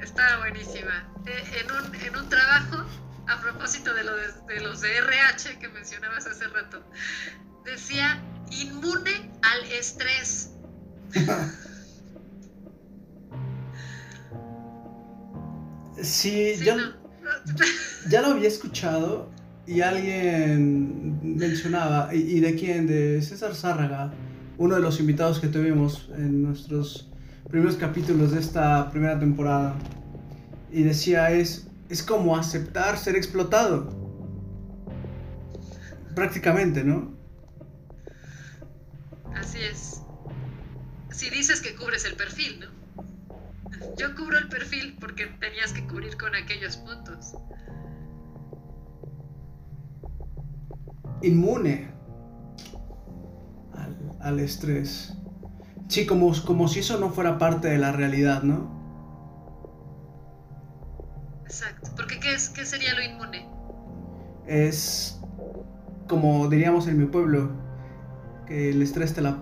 [0.00, 2.86] estaba buenísima, eh, en, un, en un trabajo,
[3.28, 6.82] a propósito de, lo de, los de RH que mencionabas hace rato,
[7.64, 8.18] decía
[8.60, 10.50] inmune al estrés.
[16.02, 16.76] Sí, ya,
[18.10, 19.30] ya lo había escuchado
[19.66, 22.86] y alguien mencionaba, ¿y, de quién?
[22.88, 24.12] De César Zárraga,
[24.58, 27.08] uno de los invitados que tuvimos en nuestros
[27.48, 29.74] primeros capítulos de esta primera temporada.
[30.72, 34.00] Y decía, es, es como aceptar ser explotado.
[36.16, 37.14] Prácticamente, ¿no?
[41.22, 42.66] Si dices que cubres el perfil, ¿no?
[43.96, 47.34] Yo cubro el perfil porque tenías que cubrir con aquellos puntos.
[51.22, 51.92] inmune
[54.18, 55.14] al, estrés.
[55.86, 58.68] Sí, como, como si eso no fuera parte de la realidad, ¿no?
[61.44, 61.92] Exacto.
[61.94, 63.48] Porque ¿qué, es, qué sería lo inmune?
[64.48, 65.20] Es
[66.08, 67.52] como diríamos en mi pueblo,
[68.48, 69.38] que el estrés te la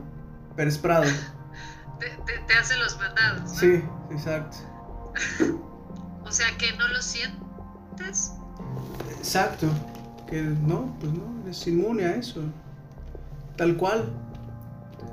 [0.57, 0.79] Pérez
[2.01, 2.25] Prado.
[2.47, 3.51] te, hace los mandados.
[3.59, 4.57] Sí, exacto.
[6.25, 8.33] o sea que no lo sientes.
[9.19, 9.69] Exacto
[10.31, 12.43] que no, pues no, es inmune a eso.
[13.57, 14.05] Tal cual,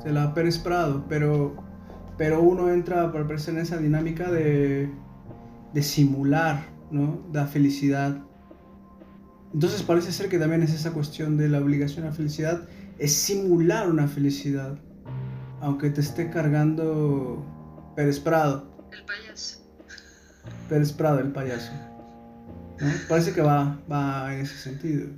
[0.04, 1.56] se la ha Prado, pero,
[2.18, 4.90] pero uno entra por en esa dinámica de,
[5.74, 7.20] de simular, ¿no?
[7.34, 8.18] La felicidad.
[9.54, 12.68] Entonces parece ser que también es esa cuestión de la obligación a felicidad,
[13.00, 14.78] es simular una felicidad,
[15.62, 17.46] aunque te esté cargando
[17.96, 18.70] Pérez Prado.
[18.92, 19.60] El payaso.
[20.70, 21.72] Pérez Prado, el payaso.
[23.10, 25.10] Parece que va, va en ese sentido.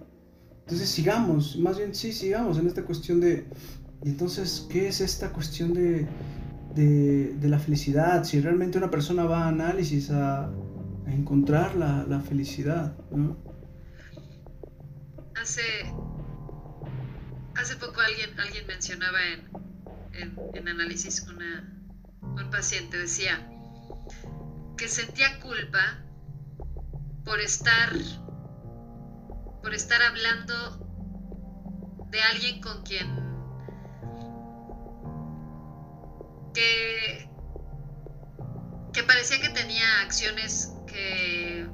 [0.62, 3.48] Entonces sigamos, más bien sí, sigamos en esta cuestión de,
[4.04, 6.08] y entonces, ¿qué es esta cuestión de,
[6.76, 8.24] de, la felicidad?
[8.24, 10.50] Si realmente una persona va a análisis a,
[11.08, 13.36] encontrar la, la, felicidad, ¿no?
[15.42, 15.64] Hace,
[17.56, 19.69] hace poco alguien, alguien mencionaba en,
[20.22, 21.74] en, análisis una,
[22.22, 23.50] un paciente, decía
[24.78, 26.04] que sentía culpa
[27.26, 27.92] por estar
[29.62, 30.54] por estar hablando
[32.12, 33.08] de alguien con quien
[36.54, 37.30] que,
[38.94, 41.68] que parecía que tenía acciones que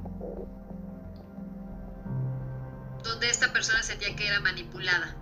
[3.04, 5.16] donde esta persona sentía que era manipulada,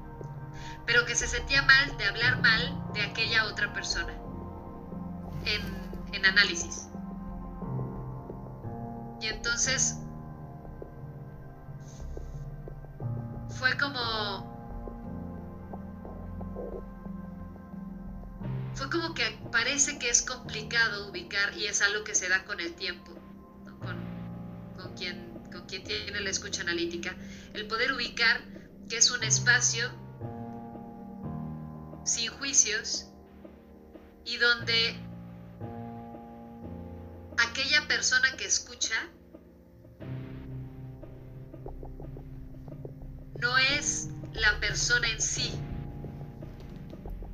[0.85, 4.13] pero que se sentía mal de hablar mal de aquella otra persona.
[5.45, 5.83] En,
[6.25, 6.87] análisis.
[9.19, 9.97] Y entonces
[13.49, 14.53] fue como
[18.73, 22.61] fue como que parece que es complicado ubicar y es algo que se da con
[22.61, 23.11] el tiempo,
[23.65, 23.97] con,
[24.77, 27.13] con, quien, con quien tiene la escucha analítica,
[27.53, 28.41] el poder ubicar
[28.87, 29.91] que es un espacio
[32.03, 33.07] sin juicios
[34.25, 34.95] y donde
[37.37, 38.95] aquella persona que escucha
[43.39, 45.51] no es la persona en sí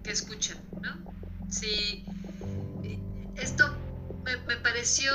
[0.04, 0.98] que escucha, ¿no?
[1.50, 2.06] Sí,
[3.36, 3.76] esto
[4.24, 5.12] me, pareció,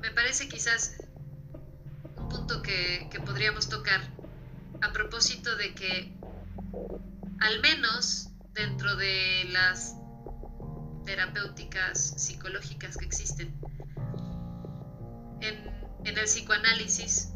[0.00, 0.96] me parece quizás
[2.16, 4.00] un punto que, que podríamos tocar
[4.82, 6.12] a propósito de que
[7.40, 9.96] al menos dentro de las
[11.04, 13.54] terapéuticas psicológicas que existen,
[15.40, 17.32] en, el psicoanálisis,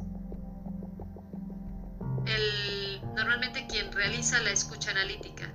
[2.26, 5.52] el, normalmente quien realiza la escucha analítica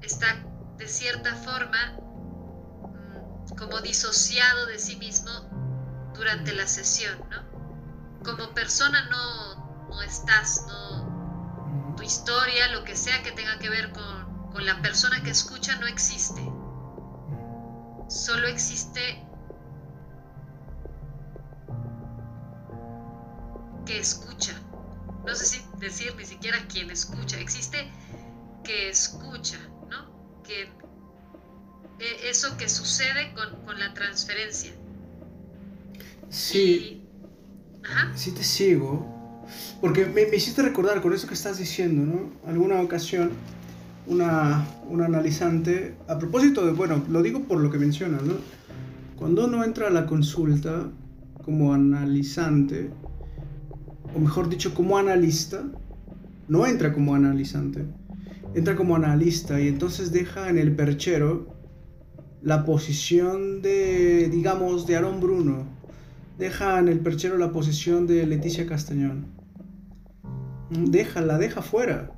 [0.00, 0.42] está
[0.78, 8.22] de cierta forma mm, como disociado de sí mismo durante la sesión, ¿no?
[8.24, 11.01] Como persona no, no estás, no,
[12.02, 15.76] tu historia, lo que sea que tenga que ver con, con la persona que escucha
[15.76, 16.42] no existe.
[18.08, 19.24] Solo existe
[23.86, 24.52] que escucha.
[25.24, 27.38] No sé si decir ni siquiera quien escucha.
[27.38, 27.88] Existe
[28.64, 29.58] que escucha
[30.42, 30.62] que
[32.00, 34.72] e, eso que sucede con, la transferencia.
[36.28, 37.06] Sí.
[38.16, 39.21] Sí te sigo.
[39.80, 42.50] Porque me, hiciste recordar con eso que estás diciendo, ¿no?
[42.50, 43.30] Alguna ocasión,
[44.06, 48.34] una, una analizante, a propósito de, bueno, lo digo por lo que mencionas, ¿no?
[49.16, 50.90] Cuando uno entra a la consulta
[51.44, 52.90] como analizante,
[54.14, 55.64] o mejor dicho, como analista,
[56.48, 57.84] no entra como analizante,
[58.54, 61.52] entra como analista y entonces deja en el perchero
[62.42, 65.71] la posición de, digamos, de Aaron Bruno.
[66.38, 69.26] Deja en el perchero la posición de Leticia Castañón.
[70.70, 72.12] Deja, la deja fuera.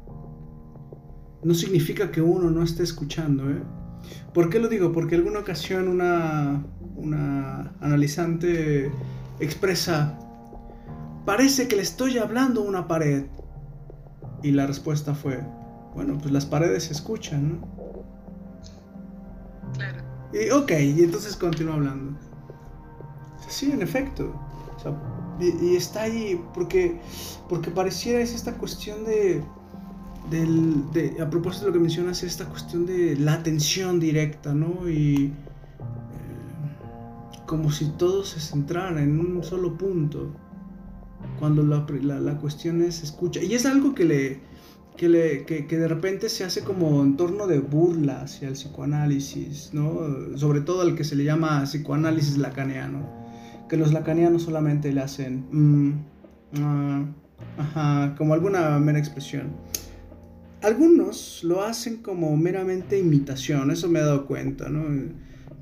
[1.42, 3.62] No significa que uno no esté escuchando, ¿eh?
[4.32, 4.92] ¿Por qué lo digo?
[4.92, 6.64] Porque alguna ocasión una,
[6.96, 8.90] una analizante
[9.40, 10.18] expresa,
[11.24, 13.26] parece que le estoy hablando a una pared.
[14.42, 15.42] Y la respuesta fue,
[15.94, 17.74] bueno, pues las paredes se escuchan, ¿no?
[19.74, 20.02] Claro.
[20.32, 22.18] Y ok, y entonces continúa hablando.
[23.54, 24.32] Sí, en efecto.
[25.40, 26.98] y, está ahí porque,
[27.48, 29.44] porque pareciera es esta cuestión de,
[30.28, 34.88] de, a propósito de lo que mencionas, esta cuestión de la atención directa, ¿no?
[34.88, 35.32] Y eh,
[37.46, 40.32] como si todo se centrara en un solo punto,
[41.38, 43.40] cuando la, la, la cuestión es escucha.
[43.40, 44.40] Y es algo que le,
[44.96, 48.54] que, le, que, que, de repente se hace como en torno de burla hacia el
[48.54, 50.36] psicoanálisis, ¿no?
[50.36, 53.23] Sobre todo al que se le llama psicoanálisis lacaniano,
[53.68, 55.92] que los lacanianos solamente le hacen, mm,
[56.60, 57.04] ah,
[57.58, 59.52] ajá, como alguna mera expresión.
[60.62, 65.12] Algunos lo hacen como meramente imitación, eso me he dado cuenta, ¿no?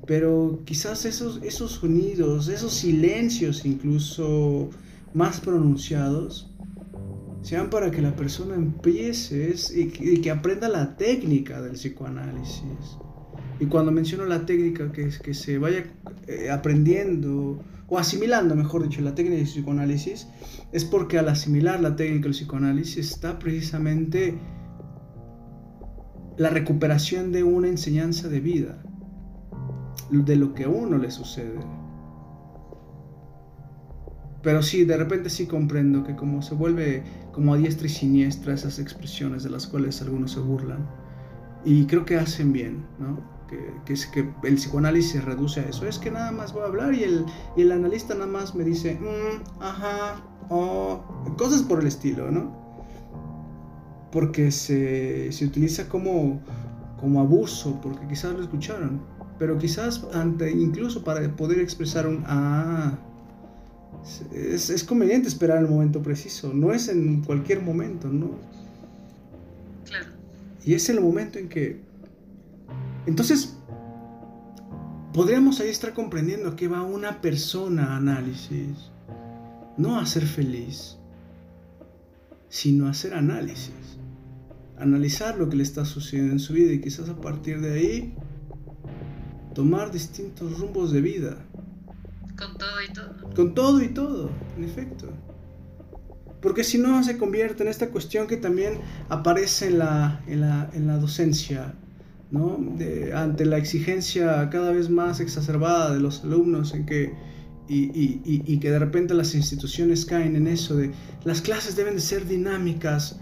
[0.05, 4.69] Pero quizás esos, esos sonidos, esos silencios incluso
[5.13, 6.49] más pronunciados,
[7.41, 12.97] sean para que la persona empiece y que, aprenda la técnica del psicoanálisis.
[13.59, 15.85] Y cuando menciono la técnica, que, que se vaya
[16.27, 17.61] eh, aprendiendo
[17.93, 20.27] o asimilando, mejor dicho, la técnica del psicoanálisis,
[20.71, 24.35] es porque al asimilar la técnica del psicoanálisis está precisamente
[26.35, 28.81] la recuperación de una enseñanza de vida,
[30.09, 31.59] de lo que a uno le sucede.
[34.41, 38.55] Pero sí, de repente sí comprendo que como se vuelve como a diestra y siniestra
[38.55, 40.89] esas expresiones de las cuales algunos se burlan.
[41.63, 43.32] Y creo que hacen bien, ¿no?
[43.85, 45.85] Que, es que el psicoanálisis se reduce a eso.
[45.87, 47.25] Es que nada más voy a hablar y el,
[47.57, 51.01] y el analista nada más me dice, mm, ajá, o
[51.37, 52.51] cosas por el estilo, ¿no?
[54.11, 56.41] Porque se, se utiliza como,
[56.99, 59.01] como abuso, porque quizás lo escucharon.
[59.39, 62.97] Pero quizás ante, incluso para poder expresar un, ah,
[64.33, 68.31] es, es, conveniente esperar el momento preciso, no es en cualquier momento, ¿no?
[69.85, 70.07] Claro.
[70.65, 71.81] Y es el momento en que...
[73.05, 73.57] Entonces,
[75.13, 78.91] podríamos ahí estar comprendiendo que va una persona a análisis,
[79.77, 80.97] no a ser feliz,
[82.49, 83.73] sino a hacer análisis.
[84.77, 88.15] Analizar lo que le está sucediendo en su vida y quizás a partir de ahí
[89.53, 91.37] tomar distintos rumbos de vida.
[92.37, 93.33] Con todo y todo.
[93.35, 95.09] Con todo y todo, en efecto.
[96.41, 98.79] Porque si no se convierte en esta cuestión que también
[99.09, 101.75] aparece en la, en la, en la docencia,
[102.33, 102.57] ¿no?
[103.15, 107.13] ante la exigencia cada vez más exacerbada de los alumnos en que,
[107.69, 110.91] y, que de repente las instituciones caen en eso de
[111.23, 113.19] las clases deben de ser dinámicas.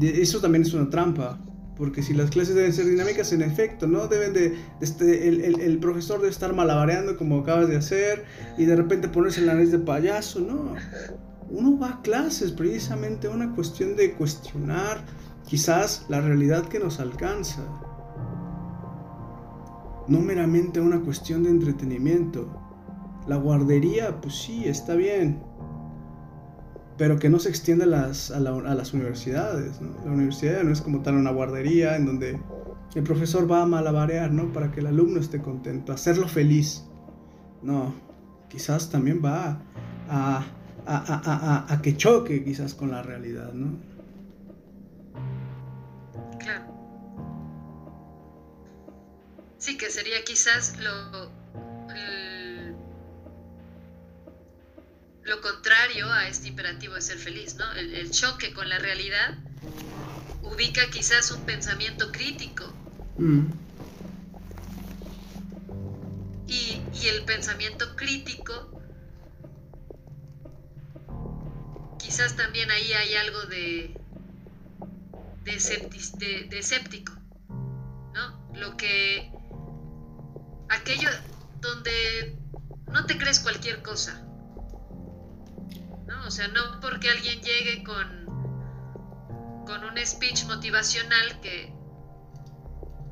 [0.00, 1.38] Eso también es una trampa,
[1.76, 4.08] porque si las clases deben ser dinámicas, en efecto, ¿no?
[4.08, 8.24] Deben de, este, el, el, el, profesor debe estar malabareando como acabas de hacer
[8.58, 10.74] y de repente ponerse en la nariz de payaso, ¿no?
[11.50, 15.04] Uno va a clases precisamente una cuestión de cuestionar
[15.46, 17.62] quizás la realidad que nos alcanza.
[20.10, 22.48] No meramente una cuestión de entretenimiento.
[23.28, 25.40] La guardería, pues sí, está bien,
[26.98, 29.80] pero que no se extienda a las, universidades.
[29.80, 29.94] ¿no?
[30.04, 32.40] La universidad no es como tal una guardería en donde
[32.94, 34.52] el profesor va a malabarear ¿no?
[34.52, 36.84] para que el alumno esté contento, hacerlo feliz.
[37.62, 37.94] No,
[38.48, 39.62] quizás también va
[40.08, 40.44] a,
[40.86, 43.52] a, a que choque quizás con la realidad.
[43.52, 43.78] ¿no?
[46.40, 46.69] Claro.
[49.60, 51.30] Sí, que sería quizás lo,
[55.22, 57.70] lo contrario a este imperativo de ser feliz, ¿no?
[57.74, 59.36] El, choque con la realidad
[60.42, 62.72] ubica quizás un pensamiento crítico.
[63.18, 63.46] Mm.
[66.48, 68.52] Y, el pensamiento crítico,
[71.98, 73.94] quizás también ahí hay algo de,
[75.44, 77.12] de, de escéptico,
[78.14, 78.52] ¿no?
[78.54, 79.30] Lo que,
[80.70, 81.10] aquello
[81.60, 82.36] donde
[82.86, 84.20] no te crees cualquier cosa,
[86.30, 91.72] o sea, no porque alguien llegue con, con un speech motivacional que,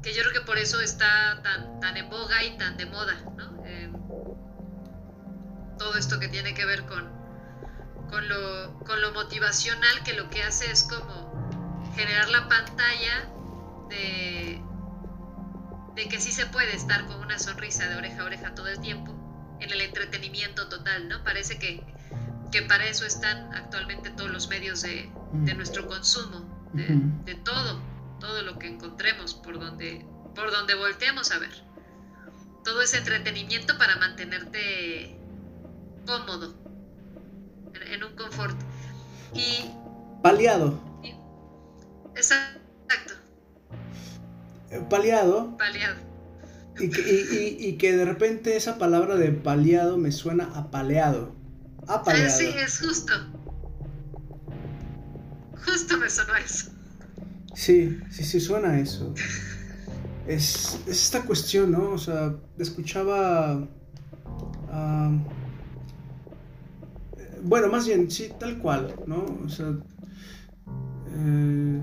[0.04, 3.16] que yo creo que por eso está tan, tan en boga y tan de moda,
[3.36, 3.64] ¿no?
[3.66, 3.90] Eh,
[5.78, 7.11] todo esto que tiene que ver con,
[8.09, 13.28] con, lo, con lo motivacional, que lo que hace es como generar la pantalla
[13.88, 14.62] de,
[15.99, 18.80] de que sí se puede estar con una sonrisa de oreja a oreja todo el
[18.80, 19.14] tiempo,
[19.61, 21.22] en el entretenimiento total, ¿no?
[21.24, 21.84] Parece que
[22.51, 27.80] que para eso están actualmente todos los medios de, de nuestro consumo, de, todo,
[28.20, 31.51] todo lo que encontremos, por donde, por donde volteemos a ver.
[32.64, 35.18] Todo ese entretenimiento para mantenerte
[36.07, 36.55] cómodo,
[37.90, 38.59] en, un confort.
[39.34, 39.70] Y...
[40.22, 40.80] Paliado.
[42.14, 42.57] exacto.
[44.70, 45.56] Eh, paliado.
[45.56, 45.96] Paliado.
[46.78, 51.34] Y que, y, y que de repente esa palabra de paliado me suena a paleado.
[51.88, 53.12] Ah, sí, es justo.
[55.64, 56.70] Justo me sonó eso.
[57.54, 59.14] Sí, sí, sí suena eso.
[60.26, 61.90] Es, esta cuestión, ¿no?
[61.90, 63.66] O sea, escuchaba...
[67.42, 69.24] bueno, más bien, sí, tal cual, ¿no?
[69.44, 69.74] O sea,
[71.16, 71.80] eh,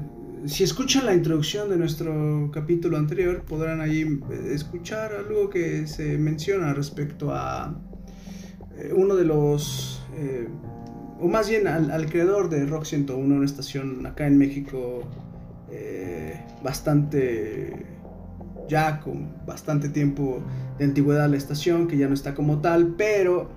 [0.48, 4.20] si escuchan la introducción de nuestro capítulo anterior, podrán ahí
[4.52, 7.76] escuchar algo que se menciona respecto a
[8.78, 10.48] eh, uno de los, eh,
[11.20, 15.04] o más bien al, creador de Rock 101, una estación acá en México
[15.72, 17.86] eh, bastante,
[18.68, 20.44] ya con bastante tiempo
[20.78, 23.50] de antigüedad la estación, que ya no está como tal, pero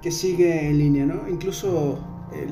[0.00, 1.28] que sigue en línea, ¿no?
[1.28, 1.98] Incluso
[2.32, 2.50] el,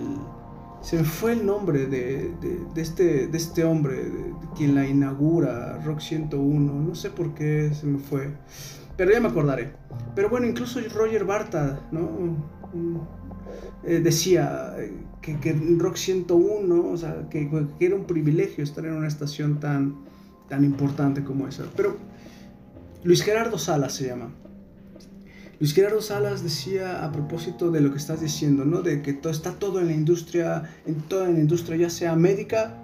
[0.80, 2.32] se me fue el nombre de,
[2.74, 4.10] de, este, de este hombre,
[4.56, 8.32] quien la inaugura, Rock 101, no sé por qué se me fue.
[8.96, 9.72] Pero ya me acordaré.
[10.14, 12.36] Pero bueno, incluso Roger Barta, ¿no?
[13.84, 14.74] Eh, decía
[15.22, 17.48] que, que Rock 101, o sea, que,
[17.80, 20.04] era un privilegio estar en una estación tan,
[20.48, 21.64] tan importante como esa.
[21.76, 21.96] Pero
[23.04, 24.34] Luis Gerardo Salas se llama.
[25.60, 28.82] Luis Gerardo Salas decía a propósito de lo que estás diciendo, ¿no?
[28.82, 32.78] De que todo, está todo en la industria, en toda la industria, ya sea médica,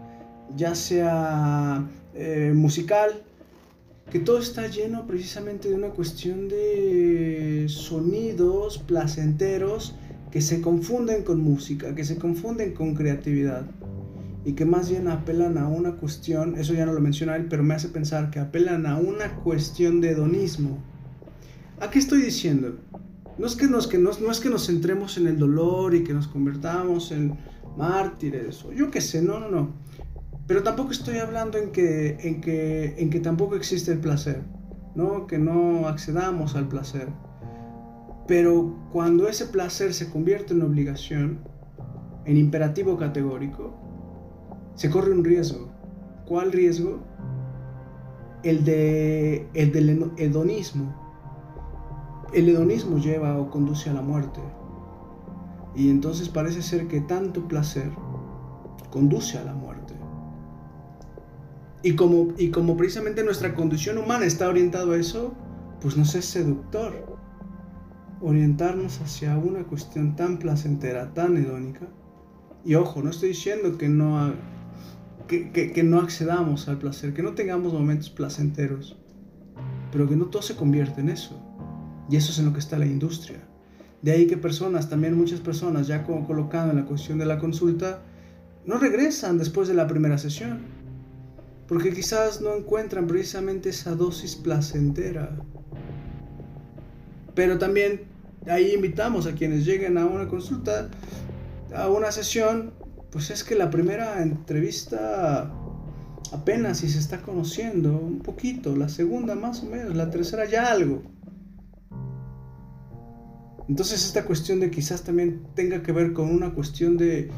[0.56, 3.22] ya sea eh, musical,
[4.10, 9.94] que todo está lleno precisamente de una cuestión de sonidos placenteros
[10.32, 13.66] que se confunden con música, que se confunden con creatividad
[14.44, 17.62] y que más bien apelan a una cuestión, eso ya no lo menciona él, pero
[17.62, 20.82] me hace pensar que apelan a una cuestión de hedonismo
[21.80, 22.76] ¿A qué estoy diciendo?
[23.36, 26.14] No es que nos, que no es que nos centremos en el dolor y que
[26.14, 27.36] nos convertamos en
[27.76, 29.72] mártires o yo qué sé, no, no, no.
[30.46, 34.42] Pero tampoco estoy hablando en que, en que, en que tampoco existe el placer,
[34.94, 35.26] ¿no?
[35.26, 37.08] Que no accedamos al placer.
[38.28, 41.40] Pero cuando ese placer se convierte en obligación,
[42.24, 43.74] en imperativo categórico,
[44.76, 45.70] se corre un riesgo.
[46.26, 47.02] ¿Cuál riesgo?
[48.44, 51.03] El, de, el del hedonismo
[52.34, 54.40] el hedonismo lleva o conduce a la muerte.
[55.74, 57.90] Y entonces parece ser que tanto placer
[58.90, 59.94] conduce a la muerte.
[61.82, 65.34] Y como, y como precisamente nuestra condición humana está orientado a eso,
[65.80, 67.18] pues nos es seductor
[68.20, 71.88] orientarnos hacia una cuestión tan placentera, tan hedónica.
[72.64, 74.32] Y ojo, no estoy diciendo que no,
[75.28, 78.96] que, que no accedamos al placer, que no tengamos momentos placenteros,
[79.92, 81.53] pero que no todo se convierte en eso.
[82.10, 83.38] Y eso es en lo que está la industria.
[84.02, 88.02] De ahí que personas, también muchas personas, ya colocando en la cuestión de la consulta,
[88.66, 90.60] no regresan después de la primera sesión.
[91.66, 95.36] Porque quizás no encuentran precisamente esa dosis placentera.
[97.34, 98.02] Pero también
[98.46, 100.88] ahí invitamos a quienes lleguen a una consulta,
[101.74, 102.72] a una sesión,
[103.10, 105.50] pues es que la primera entrevista
[106.32, 110.70] apenas si se está conociendo un poquito, la segunda más o menos, la tercera ya
[110.70, 111.02] algo.
[113.68, 117.30] Entonces esta cuestión de quizás también tenga que ver con una cuestión de,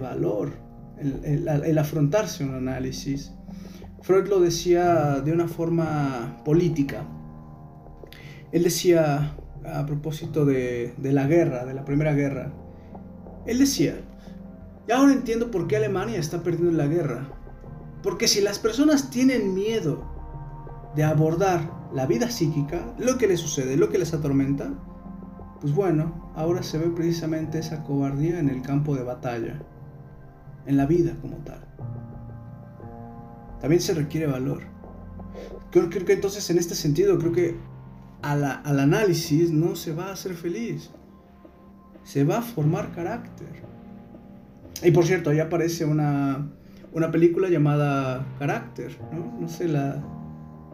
[0.00, 0.52] valor,
[0.98, 3.32] el, afrontarse un análisis.
[4.02, 7.06] Freud lo decía de una forma política.
[8.50, 12.52] Él decía, a propósito de, de la guerra, de la Primera Guerra,
[13.46, 14.00] él decía,
[14.88, 17.28] y ahora entiendo por qué Alemania está perdiendo la guerra.
[18.02, 20.02] Porque si las personas tienen miedo
[20.96, 24.72] de abordar la vida psíquica, lo que les sucede, lo que les atormenta,
[25.60, 29.60] pues bueno, ahora se ve precisamente esa cobardía en el campo de batalla,
[30.66, 31.60] en la vida como tal.
[33.60, 34.62] También se requiere valor.
[35.70, 37.56] Creo, que entonces en este sentido, creo que
[38.22, 40.90] al análisis no se va a hacer feliz,
[42.04, 43.62] se va a formar carácter.
[44.82, 46.48] Y por cierto, ahí aparece una,
[46.92, 49.40] una película llamada Carácter, ¿no?
[49.40, 50.02] No sé, la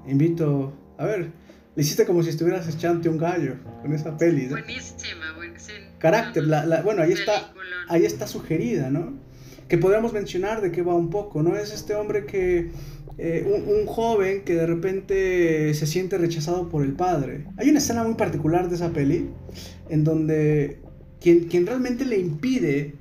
[0.07, 1.33] invito a ver,
[1.77, 4.47] le hiciste como si estuvieras echándote un gallo con esa peli.
[4.47, 5.79] Buenísima, buenísima.
[5.99, 7.53] Carácter, la, bueno, ahí está,
[7.89, 9.15] ahí está sugerida, ¿no?
[9.69, 11.57] Que podríamos mencionar de qué va un poco, ¿no?
[11.57, 12.71] Es este hombre que,
[13.17, 17.47] eh, un, joven que de repente se siente rechazado por el padre.
[17.57, 19.31] Hay una escena muy particular de esa peli,
[19.89, 20.81] en donde
[21.21, 22.95] quien, quien realmente le impide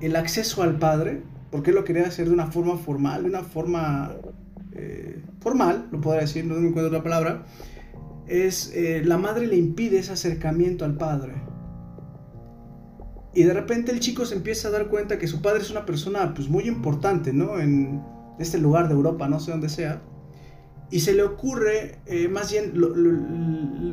[0.00, 3.42] el acceso al padre, porque él lo quería hacer de una forma formal, de una
[3.42, 4.16] forma
[4.72, 7.46] eh, formal, lo podría decir, no me encuentro otra palabra,
[8.28, 11.34] es eh, la madre le impide ese acercamiento al padre.
[13.34, 15.84] Y de repente el chico se empieza a dar cuenta que su padre es una
[15.84, 17.58] persona pues muy importante, ¿no?
[17.58, 18.02] En
[18.38, 20.02] este lugar de Europa, no sé dónde sea.
[20.90, 22.72] Y se le ocurre eh, más bien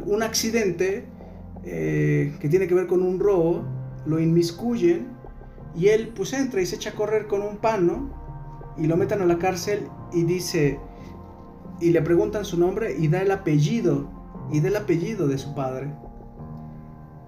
[0.06, 1.06] un accidente
[1.66, 3.66] eh, que tiene que ver con un robo,
[4.06, 5.08] lo inmiscuyen
[5.76, 8.74] y él pues entra y se echa a correr con un pan, ¿no?
[8.78, 10.80] Y lo meten a la cárcel y dice,
[11.80, 15.94] y le preguntan su nombre y da el apellido y del apellido de su padre.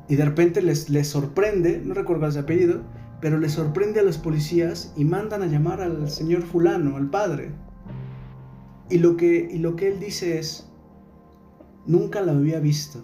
[0.08, 2.82] Y de repente les, les sorprende, no recuerdo ese apellido,
[3.22, 7.52] pero les sorprende a los policías y mandan a llamar al señor fulano, al padre.
[8.90, 10.70] Y lo que, y lo que él dice es,
[11.88, 13.04] nunca lo había visto.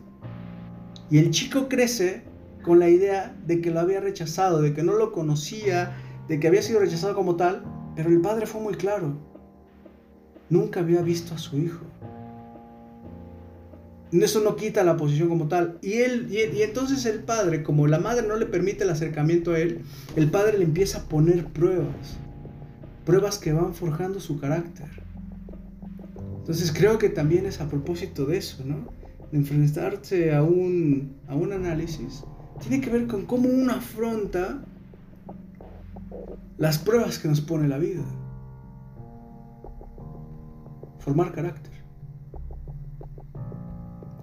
[1.10, 2.24] Y el chico crece
[2.62, 5.98] con la idea de que lo había rechazado, de que no lo conocía,
[6.28, 7.64] de que había sido rechazado como tal,
[7.96, 9.18] pero el padre fue muy claro.
[10.50, 11.86] Nunca había visto a su hijo
[14.12, 15.78] eso no quita la posición como tal.
[15.82, 19.60] Y, él, y, entonces el padre, como la madre no le permite el acercamiento a
[19.60, 19.82] él,
[20.16, 22.18] el padre le empieza a poner pruebas.
[23.06, 24.88] Pruebas que van forjando su carácter.
[26.40, 28.90] Entonces creo que también es a propósito de eso, ¿no?
[29.32, 32.24] De enfrentarse a un, a un análisis.
[32.60, 34.66] Tiene que ver con cómo uno afronta
[36.58, 38.04] las pruebas que nos pone la vida.
[41.00, 41.71] Formar carácter.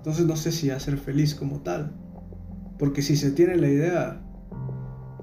[0.09, 1.92] Entonces no sé si hacer feliz como tal.
[2.78, 4.22] Porque si se tiene la idea,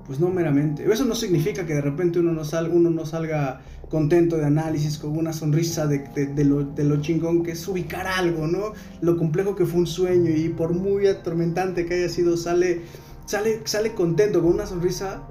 [0.05, 0.85] pues no meramente.
[0.85, 4.99] Eso no significa que de repente uno no salga, uno no salga contento de análisis,
[4.99, 8.73] con una sonrisa de, lo, chingón que es ubicar algo, ¿no?
[9.01, 12.83] Lo complejo que fue un sueño y por muy atormentante que haya sido, sale,
[13.25, 15.23] sale, sale contento con una sonrisa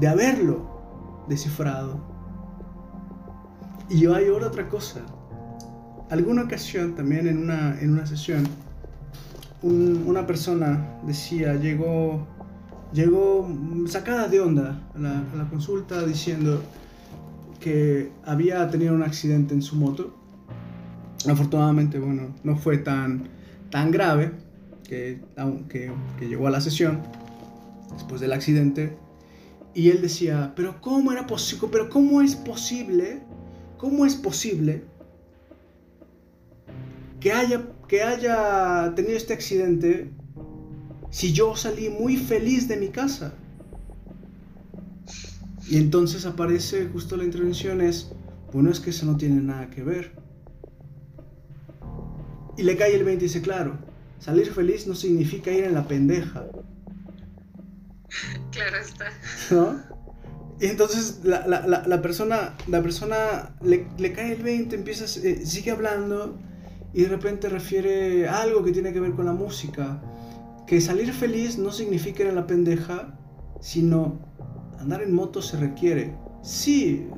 [0.00, 1.98] de haberlo descifrado.
[3.88, 5.00] Y yo hay otra cosa.
[6.10, 8.48] Alguna ocasión también en una, en una sesión,
[9.62, 12.26] una persona decía, llegó
[12.92, 13.48] llegó
[13.86, 16.62] sacada de onda a la, consulta diciendo
[17.60, 20.14] que había tenido un accidente en su moto.
[21.28, 23.28] Afortunadamente, bueno, no fue tan,
[23.70, 24.32] tan grave
[24.84, 25.20] que,
[25.68, 27.02] que, que llegó a la sesión
[27.92, 28.96] después del accidente.
[29.74, 31.68] Y él decía, pero ¿cómo era posible?
[31.70, 33.22] Pero ¿cómo es posible?
[33.76, 34.84] ¿Cómo es posible
[37.20, 40.10] que haya, que haya tenido este accidente
[41.10, 43.34] si yo salí muy feliz de mi casa?
[45.68, 48.10] Y entonces aparece justo la intervención es,
[48.52, 50.12] bueno, es que eso no tiene nada que ver.
[52.56, 53.78] Y le cae el 20 y dice, claro,
[54.18, 56.46] salir feliz no significa ir en la pendeja.
[58.50, 59.12] Claro está.
[59.50, 59.98] ¿No?
[60.60, 65.70] Y entonces la, la, persona, la persona le, le, cae el 20, empieza, eh, sigue
[65.70, 66.36] hablando
[66.92, 70.00] y de repente refiere algo que tiene que ver con la música
[70.68, 73.18] que salir feliz no significa ir a la pendeja,
[73.58, 74.18] sino
[74.78, 77.08] andar en moto se requiere, sí,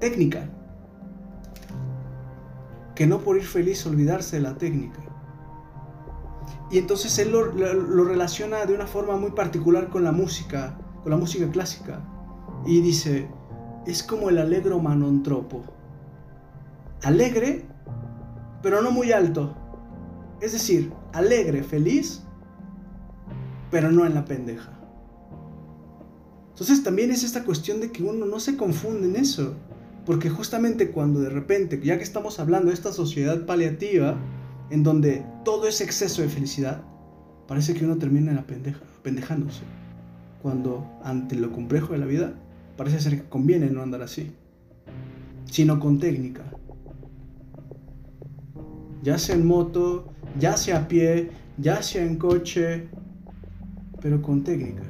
[0.00, 0.50] técnica.
[2.96, 5.00] Que no por ir feliz olvidarse de la técnica.
[6.72, 11.10] Y entonces él lo, lo, relaciona de una forma muy particular con la música, con
[11.12, 12.02] la música clásica.
[12.66, 13.28] Y dice,
[13.86, 15.62] es como el alegro manontropo.
[17.04, 17.66] Alegre,
[18.62, 19.54] pero no muy alto.
[20.40, 22.22] Es decir, alegre, feliz,
[23.70, 24.78] pero no en la pendeja.
[26.50, 29.54] Entonces también es esta cuestión de que uno no se confunde en eso.
[30.04, 34.16] Porque justamente cuando de repente, ya que estamos hablando de esta sociedad paliativa,
[34.70, 36.82] en donde todo es exceso de felicidad,
[37.46, 39.62] parece que uno termina en la pendeja, pendejándose.
[40.42, 42.34] Cuando ante lo complejo de la vida,
[42.76, 44.32] parece ser que conviene no andar así,
[45.50, 46.44] sino con técnica.
[49.08, 50.04] Ya sea en moto,
[50.38, 52.88] ya sea a pie, ya sea en coche,
[54.02, 54.82] pero con técnica.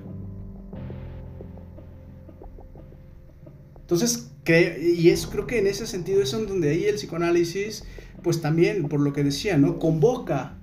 [3.78, 7.84] Entonces, y es, creo que en ese sentido es donde ahí el psicoanálisis,
[8.24, 9.78] pues también, por lo que decía, ¿no?
[9.78, 10.58] Convoca,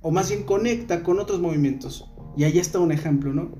[0.00, 2.10] o más bien conecta con otros movimientos.
[2.36, 3.52] Y ahí está un ejemplo, ¿no?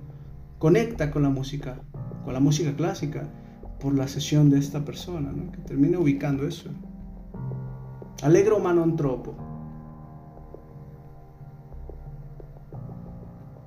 [0.58, 1.80] Conecta con la música,
[2.24, 3.32] con la música clásica,
[3.78, 5.52] por la sesión de esta persona, ¿no?
[5.52, 6.70] Que termina ubicando eso.
[8.22, 9.34] Alegro manontropo.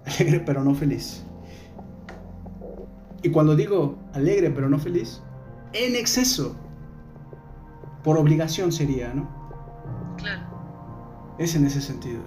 [0.05, 1.23] alegre pero no feliz.
[3.23, 5.21] Y cuando digo alegre pero no feliz,
[5.73, 6.55] en exceso,
[8.03, 9.27] por obligación sería, ¿no?
[10.17, 10.43] Claro.
[11.39, 12.21] Es en ese sentido.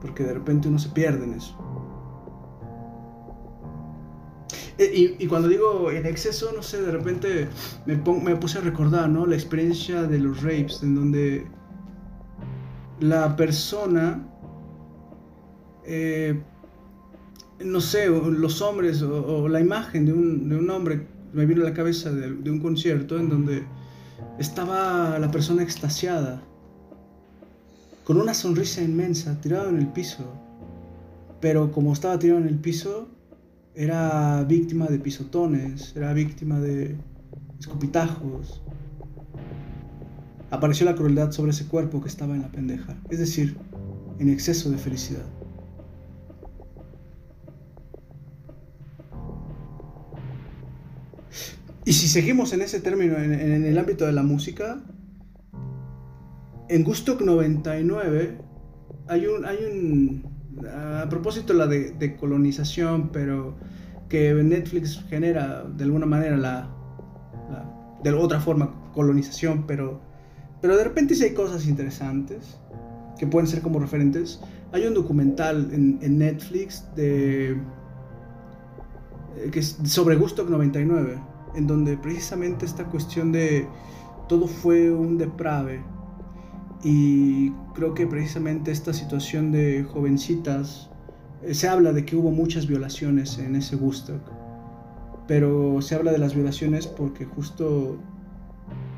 [0.00, 1.56] Porque de repente uno se pierde en eso.
[4.80, 7.48] E, y, cuando digo en exceso, no sé, de repente
[7.86, 9.26] me, me puse a recordar, ¿no?
[9.26, 11.46] La experiencia de los rapes, en donde
[13.00, 14.26] la persona
[15.84, 16.40] eh,
[17.64, 22.10] no sé, los hombres o, la imagen de un, hombre, me vino a la cabeza
[22.10, 23.64] de, un concierto en donde
[24.38, 26.42] estaba la persona extasiada,
[28.04, 30.24] con una sonrisa inmensa, tirado en el piso,
[31.40, 33.08] pero como estaba tirado en el piso,
[33.74, 36.96] era víctima de pisotones, era víctima de
[37.58, 38.62] escupitajos.
[40.50, 43.56] Apareció la crueldad sobre ese cuerpo que estaba en la pendeja, es decir,
[44.18, 45.24] en exceso de felicidad.
[51.84, 54.82] Y si seguimos en ese término, en, el ámbito de la música,
[56.68, 58.38] en Gustock 99
[59.08, 60.29] hay un, hay un
[60.68, 63.56] a propósito la de, colonización, pero
[64.08, 66.68] que Netflix genera de alguna manera la,
[68.02, 70.00] de otra forma colonización, pero,
[70.60, 72.58] pero de repente sí hay cosas interesantes
[73.18, 74.40] que pueden ser como referentes.
[74.72, 77.60] Hay un documental en, en Netflix de,
[79.50, 81.18] que es sobre Gustock 99
[81.54, 83.66] en donde precisamente esta cuestión de
[84.28, 85.82] todo fue un deprave
[86.82, 90.90] y creo que precisamente esta situación de jovencitas,
[91.42, 94.22] eh, se habla de que hubo muchas violaciones en ese Woodstock,
[95.26, 97.98] pero se habla de las violaciones porque justo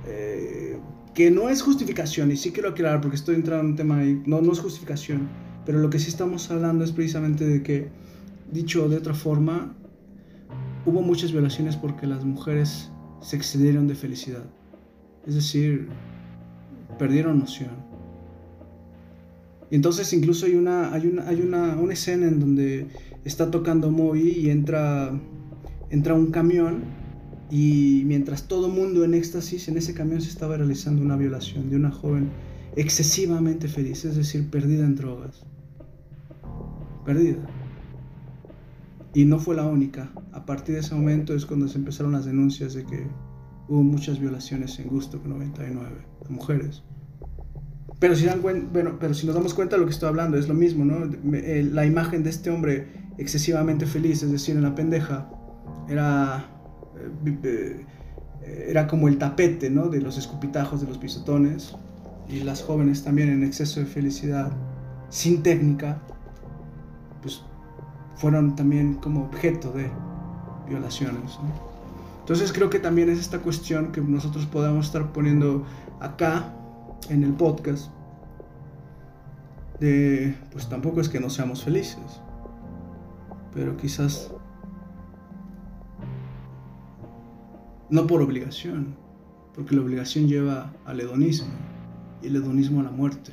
[0.06, 0.78] eh,
[1.14, 4.22] que no es justificación, y sí quiero aclarar porque estoy entrando en un tema ahí,
[4.26, 5.28] no, no es justificación,
[5.66, 7.88] pero lo que sí estamos hablando es precisamente de que,
[8.50, 9.76] dicho de otra forma,
[10.86, 14.44] hubo muchas violaciones porque las mujeres se excedieron de felicidad.
[15.26, 15.88] Es decir,
[17.02, 17.72] perdieron noción.
[19.72, 22.86] Y entonces incluso hay una, hay una, hay una, una escena en donde
[23.24, 25.10] está tocando Moby y entra,
[25.90, 26.84] entra un camión
[27.50, 31.74] y mientras todo mundo en éxtasis, en ese camión se estaba realizando una violación de
[31.74, 32.30] una joven
[32.76, 35.42] excesivamente feliz, es decir, perdida en drogas.
[37.04, 37.44] Perdida.
[39.12, 40.12] Y no fue la única.
[40.30, 43.08] A partir de ese momento es cuando se empezaron las denuncias de que
[43.68, 45.88] hubo muchas violaciones en Gusto 99
[46.26, 46.82] a mujeres.
[47.98, 50.48] Pero si, dan bueno, pero si nos damos cuenta de lo que estoy hablando, es
[50.48, 51.08] lo mismo, ¿no?
[51.24, 52.88] La imagen de este hombre
[53.18, 55.30] excesivamente feliz, es decir, en la pendeja,
[55.88, 56.48] era
[58.44, 59.88] eh, era como el tapete, ¿no?
[59.88, 61.74] De los escupitajos, de los pisotones.
[62.28, 64.52] Y las jóvenes también en exceso de felicidad,
[65.10, 66.00] sin técnica,
[67.20, 67.42] pues
[68.16, 69.90] fueron también como objeto de
[70.68, 71.38] violaciones.
[72.22, 75.66] Entonces creo que también es esta cuestión que nosotros podamos estar poniendo
[76.00, 76.54] acá
[77.08, 77.90] en el podcast.
[79.80, 82.20] De, pues tampoco es que no seamos felices,
[83.52, 84.30] pero quizás
[87.90, 88.94] no por obligación,
[89.56, 91.50] porque la obligación lleva al hedonismo
[92.22, 93.32] y el hedonismo a la muerte,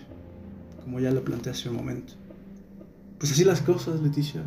[0.83, 2.13] como ya lo planteé hace un momento.
[3.19, 4.41] Pues así las cosas, Leticia.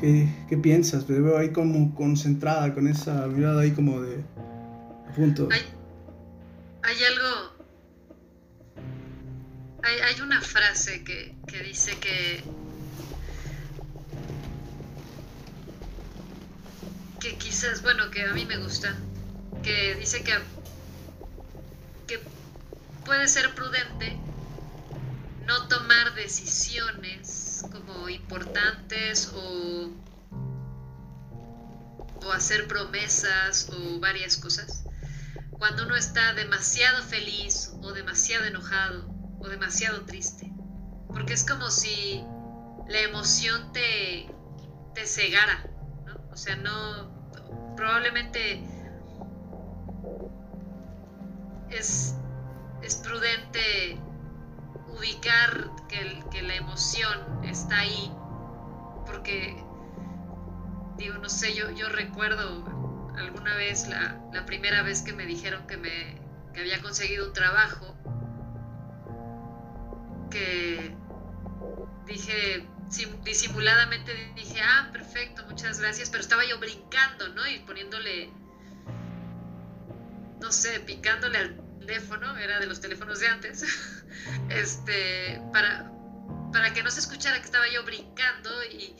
[0.00, 1.06] ¿Qué, piensas?
[1.06, 4.24] Te veo ahí como concentrada, con esa mirada ahí como de...
[5.14, 5.48] punto.
[5.52, 5.60] Hay,
[6.82, 7.60] hay algo...
[9.82, 12.42] Hay, hay, una frase que, que dice que
[17.18, 18.96] que quizás, bueno, que a mí me gusta,
[19.62, 20.32] que dice que,
[22.06, 22.18] que
[23.04, 24.16] puede ser prudente
[25.46, 29.90] no tomar decisiones como importantes o,
[32.24, 34.84] o hacer promesas o varias cosas
[35.50, 39.08] cuando uno está demasiado feliz o demasiado enojado
[39.40, 40.50] o demasiado triste.
[41.08, 42.24] Porque es como si
[42.88, 44.28] la emoción te,
[44.94, 45.70] te cegara
[46.32, 47.10] o sea, no,
[47.76, 48.62] probablemente
[51.70, 52.16] es,
[53.02, 53.98] prudente
[54.96, 58.12] ubicar que, la emoción está ahí,
[59.06, 59.62] porque,
[60.96, 62.64] digo, no sé, yo, yo recuerdo
[63.16, 66.18] alguna vez, la, la primera vez que me dijeron que, me,
[66.54, 67.94] que había conseguido un trabajo,
[70.30, 70.94] que
[72.06, 72.66] dije,
[73.24, 77.46] disimuladamente dije, ah, perfecto, muchas gracias, pero estaba yo brincando, ¿no?
[77.46, 78.30] Y poniéndole,
[80.40, 81.69] no sé, picándole al
[82.38, 83.64] era de los teléfonos de antes,
[84.48, 85.90] este, para,
[86.52, 88.94] para que no se escuchara que estaba yo brincando y,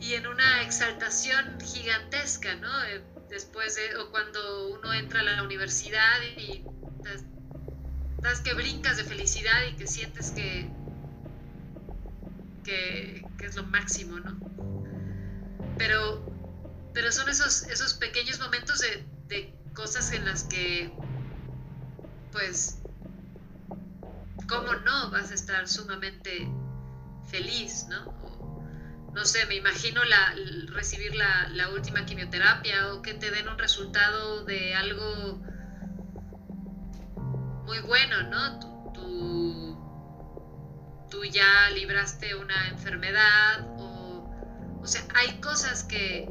[0.00, 2.84] y en una exaltación gigantesca, ¿no?
[2.84, 6.64] Eh, después de, o cuando uno entra a la universidad y,
[8.20, 10.68] das que brincas de felicidad y que sientes que
[12.64, 14.36] que, es lo máximo, ¿no?
[15.78, 16.22] Pero,
[16.92, 20.92] pero son esos, esos pequeños momentos de cosas en las que,
[22.38, 22.78] pues,
[24.48, 26.48] ¿cómo no vas a estar sumamente
[27.28, 28.16] feliz, ¿no?
[29.12, 30.36] no sé, me imagino la,
[30.68, 35.40] recibir la, última quimioterapia o que te den un resultado de algo
[37.66, 38.60] muy bueno, ¿no?
[38.92, 39.76] tu,
[41.10, 44.30] tú ya libraste una enfermedad o,
[44.80, 46.30] o sea, hay cosas que,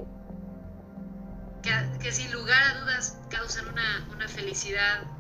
[2.02, 5.17] que, sin lugar a dudas causan una, una felicidad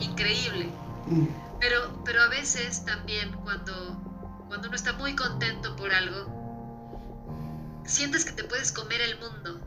[0.00, 0.66] increíble.
[1.06, 1.26] Mm.
[1.60, 4.00] Pero, pero a veces también cuando,
[4.46, 6.38] cuando uno está muy contento por algo,
[7.84, 9.60] sientes que te puedes comer el mundo.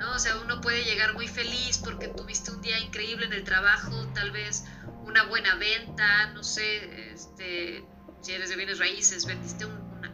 [0.00, 0.14] ¿No?
[0.14, 4.06] O sea, uno puede llegar muy feliz porque tuviste un día increíble en el trabajo,
[4.14, 4.64] tal vez
[5.04, 7.84] una buena venta, no sé, este,
[8.20, 10.12] si eres de bienes raíces, vendiste una,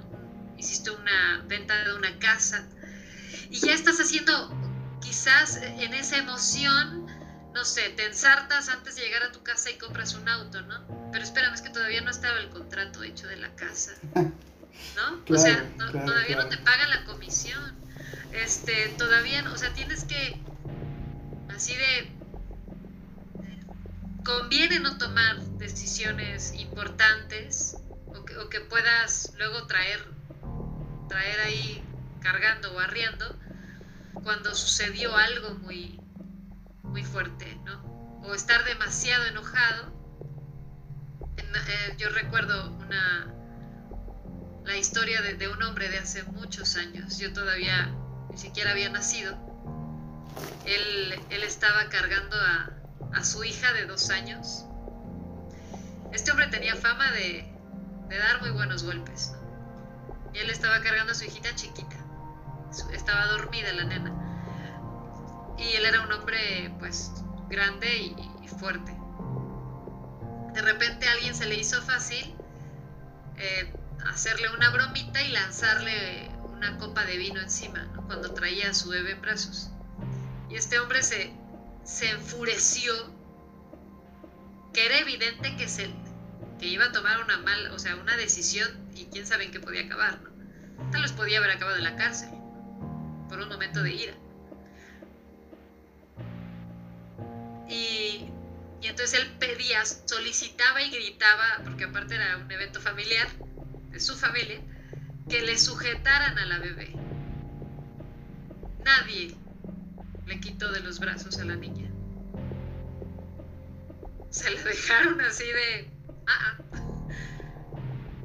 [0.57, 2.68] hiciste una venta de una casa
[3.50, 4.32] y ya estás haciendo
[5.00, 7.03] quizás en esa emoción,
[7.55, 11.11] no sé, te ensartas antes de llegar a tu casa y compras un auto, ¿no?
[11.12, 15.22] Pero espérame, es que todavía no estaba el contrato hecho de la casa, ¿no?
[15.28, 17.74] o sea, todavía no te pagan la comisión,
[18.32, 20.36] este, todavía, o sea, tienes que,
[21.48, 22.14] así de
[24.24, 27.78] conviene no tomar decisiones importantes
[28.14, 30.00] o que, puedas luego traer,
[31.09, 31.84] traer ahí
[32.20, 33.36] cargando o arriando
[34.22, 36.00] cuando sucedió algo muy,
[36.95, 38.22] muy fuerte, ¿no?
[38.22, 39.92] O estar demasiado enojado.
[41.36, 43.34] Eh, yo recuerdo una
[44.64, 47.18] la historia de, un hombre de hace muchos años.
[47.18, 47.92] Yo todavía
[48.30, 49.36] ni siquiera había nacido.
[50.66, 54.64] Él, estaba cargando a, su hija de dos años.
[56.12, 57.53] Este hombre tenía fama de,
[58.09, 59.32] de dar muy buenos golpes.
[60.32, 61.97] Y él estaba cargando a su hijita chiquita.
[62.92, 64.24] Estaba dormida la nena.
[65.59, 67.12] Y él era un hombre pues
[67.48, 68.96] grande y, fuerte.
[70.52, 72.36] De repente a alguien se le hizo fácil
[73.36, 73.72] eh,
[74.07, 79.12] hacerle una bromita y lanzarle una copa de vino encima, cuando traía a su bebé
[79.12, 79.70] en brazos.
[80.48, 81.32] Y este hombre se,
[81.82, 82.92] se enfureció,
[84.72, 85.90] que era evidente que, se,
[86.61, 89.61] que iba a tomar una mal, o sea, una decisión y quién sabe en qué
[89.61, 90.90] podía acabar, ¿no?
[90.90, 92.30] Tal vez podía haber acabado en la cárcel,
[93.28, 94.14] por un momento de ira.
[97.68, 98.30] Y,
[98.82, 103.26] entonces él pedía, solicitaba y gritaba, porque aparte era un evento familiar,
[103.90, 104.60] de su familia
[105.28, 106.94] que le sujetaran a la bebé.
[108.84, 109.34] Nadie
[110.26, 111.90] le quitó de los brazos a la niña.
[114.30, 115.90] Se la dejaron así de,
[116.26, 116.84] ah, ah,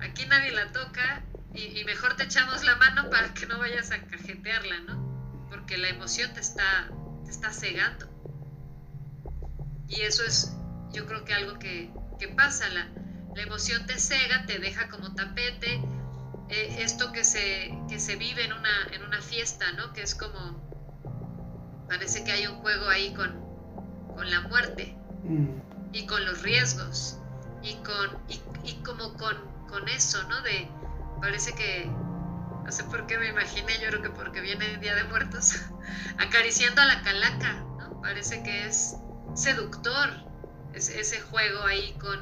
[0.01, 1.23] aquí nadie la toca
[1.53, 5.47] y, mejor te echamos la mano para que no vayas a cajetearla, ¿no?
[5.49, 6.89] Porque la emoción te está,
[7.25, 8.09] te está cegando.
[9.89, 10.55] Y eso es,
[10.91, 12.87] yo creo que algo que, que pasa, la,
[13.35, 15.81] la emoción te cega, te deja como tapete.
[16.49, 19.93] Eh, esto que se, que se vive en una, en una fiesta, ¿no?
[19.93, 20.69] Que es como,
[21.87, 23.39] parece que hay un juego ahí con,
[24.15, 25.93] con la muerte mm.
[25.93, 27.17] y con los riesgos
[27.61, 28.17] y, con,
[28.63, 29.35] y, como con,
[29.67, 30.41] con, eso, ¿no?
[30.41, 30.67] De,
[31.21, 31.85] parece que,
[32.65, 35.53] no sé por qué me imaginé, yo creo que porque viene el Día de Muertos,
[36.17, 38.01] acariciando a la calaca, ¿no?
[38.01, 38.95] Parece que es
[39.36, 40.09] seductor
[40.73, 42.19] ese juego ahí con,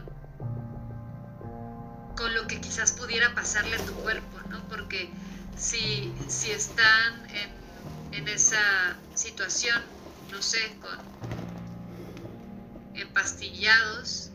[2.16, 4.68] con lo que quizás pudiera pasarle a tu cuerpo, ¿no?
[4.68, 5.10] Porque
[5.58, 9.82] si, si están en, en esa situación,
[10.32, 10.98] no sé, con
[12.96, 14.32] empastillados,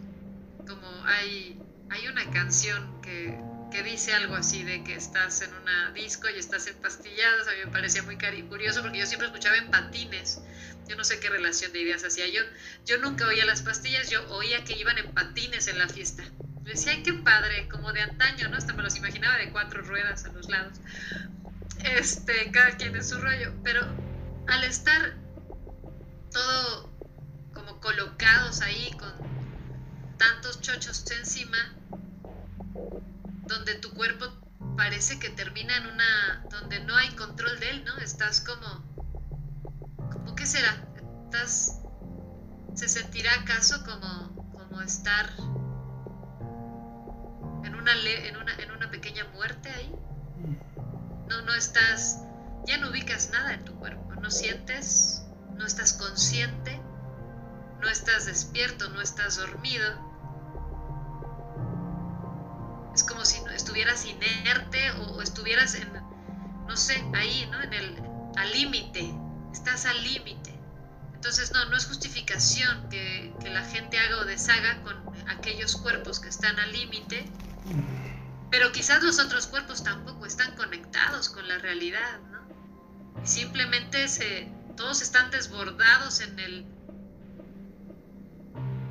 [0.66, 1.60] como hay,
[1.90, 3.38] hay una canción que,
[3.70, 7.58] que dice algo así de que estás en una disco y estás empastillado, a mí
[7.64, 8.18] me parecía muy
[8.48, 10.40] curioso porque yo siempre escuchaba en patines,
[10.88, 12.42] yo no sé qué relación de ideas hacía yo,
[12.84, 16.24] yo nunca oía las pastillas, yo oía que iban en patines en la fiesta,
[16.64, 18.56] decía, ay, qué padre, como de antaño, ¿no?
[18.56, 20.78] Hasta me los imaginaba de cuatro ruedas a los lados.
[21.84, 23.52] Este, cada quien en su rollo.
[23.64, 23.84] Pero
[24.46, 25.16] al estar
[26.30, 26.90] todo
[27.52, 29.12] como colocados ahí con
[30.18, 31.74] tantos chochos encima,
[33.46, 34.26] donde tu cuerpo
[34.76, 37.96] parece que termina en una, donde no hay control de él, ¿no?
[37.98, 38.91] Estás como, ¿cómo
[40.42, 40.74] qué será?
[41.26, 41.80] Estás,
[42.74, 45.30] ¿se sentirá acaso como, como estar
[47.64, 49.94] en una, en una, en una pequeña muerte ahí.
[51.28, 52.24] No, no estás,
[52.66, 55.22] ya no ubicas nada en tu cuerpo, no sientes,
[55.54, 56.80] no estás consciente,
[57.80, 59.86] no estás despierto, no estás dormido.
[62.92, 65.92] Es como si estuvieras inerte o, estuvieras en,
[66.66, 67.62] no sé, ahí, ¿no?
[67.62, 68.02] En el,
[68.36, 69.21] al límite,
[69.52, 70.52] estás al límite.
[71.14, 74.96] Entonces, no, no es justificación que, que, la gente haga o deshaga con
[75.28, 77.24] aquellos cuerpos que están al límite,
[78.50, 82.42] pero quizás los otros cuerpos tampoco están conectados con la realidad, ¿no?
[83.22, 86.66] Y simplemente se, todos están desbordados en el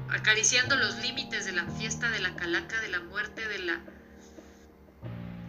[0.10, 3.82] acariciando los límites de la fiesta, de la calaca, de la muerte, de la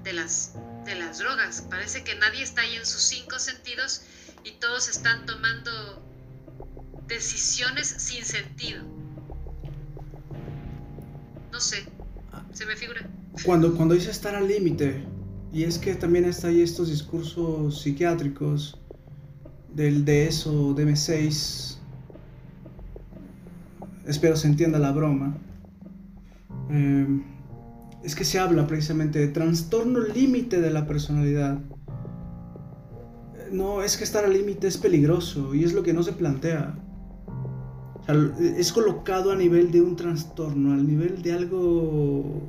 [0.03, 0.55] de las
[0.85, 1.66] de las drogas.
[1.68, 4.03] Parece que nadie está ahí en sus cinco sentidos
[4.45, 5.70] y todos están tomando
[7.07, 8.83] decisiones sin sentido.
[11.53, 11.87] No sé,
[12.53, 13.09] se me figura.
[13.45, 15.05] Cuando, cuando dice estar al límite,
[15.53, 18.78] y es que también está ahí estos discursos psiquiátricos
[19.74, 21.76] del DSO, DM6,
[24.07, 25.37] espero se entienda la broma,
[26.70, 27.07] eh,
[28.05, 31.61] es que se habla precisamente de trastorno límite de la personalidad.
[33.51, 36.75] No, es que estar al límite es peligroso y es lo que no se plantea
[38.09, 42.43] es colocado a nivel de un trastorno, al nivel de algo,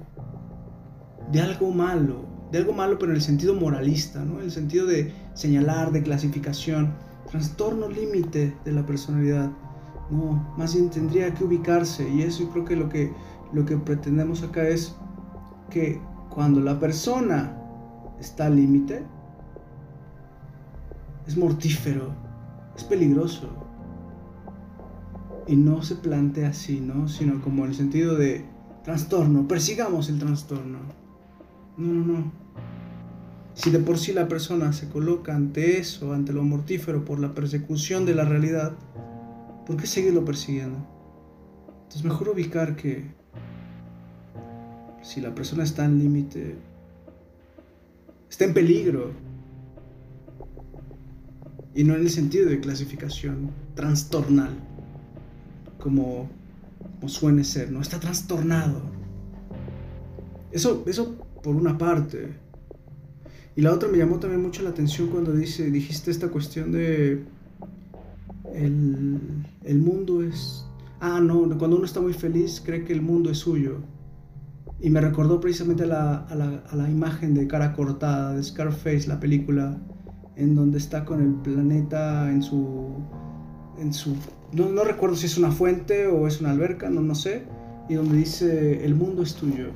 [1.32, 4.40] de algo malo, de algo malo pero en el sentido moralista, ¿no?
[4.40, 6.94] En el sentido de señalar, de clasificación,
[7.30, 9.52] trastorno límite de la personalidad.
[10.10, 13.12] No, más bien tendría que ubicarse y eso yo creo que lo que
[13.54, 14.96] lo que pretendemos acá es
[15.70, 16.00] que
[16.30, 17.58] cuando la persona
[18.20, 19.04] está al límite
[21.28, 22.12] es mortífero,
[22.76, 23.50] es peligroso
[25.48, 27.08] y no se plantea así, ¿no?
[27.08, 28.46] Sino como en el sentido de
[28.84, 30.80] trastorno, persigamos el trastorno.
[31.78, 32.32] No, no, no.
[33.54, 37.34] Si de por sí la persona se coloca ante eso, ante lo mortífero por la
[37.34, 38.74] persecución de la realidad,
[39.66, 40.80] ¿por qué seguirlo persiguiendo?
[41.84, 43.12] Entonces mejor ubicar que
[45.04, 46.56] si la persona está en límite,
[48.30, 49.12] está en peligro,
[51.76, 54.56] y no en el sentido de clasificación trastornal,
[55.80, 56.30] como,
[57.08, 57.82] suene ser, ¿no?
[57.82, 58.82] Está trastornado.
[60.52, 62.30] Eso, eso por una parte.
[63.56, 67.24] Y la otra me llamó también mucho la atención cuando dice, dijiste esta cuestión de
[68.54, 69.20] el,
[69.64, 70.66] el mundo es...
[71.00, 73.80] Ah, no, cuando uno está muy feliz cree que el mundo es suyo.
[74.84, 78.44] Y me recordó precisamente a la, a la, a la imagen de cara cortada de
[78.44, 79.78] Scarface, la película,
[80.36, 82.90] en donde está con el planeta en su...
[83.80, 84.14] En su
[84.52, 87.44] no, no recuerdo si es una fuente o es una alberca, no, no sé.
[87.88, 89.70] Y donde dice, el mundo es tuyo.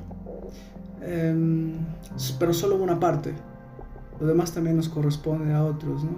[1.01, 1.71] Em,
[2.37, 3.33] pero solo una parte.
[4.19, 6.11] Lo demás también nos corresponde a otros, ¿no?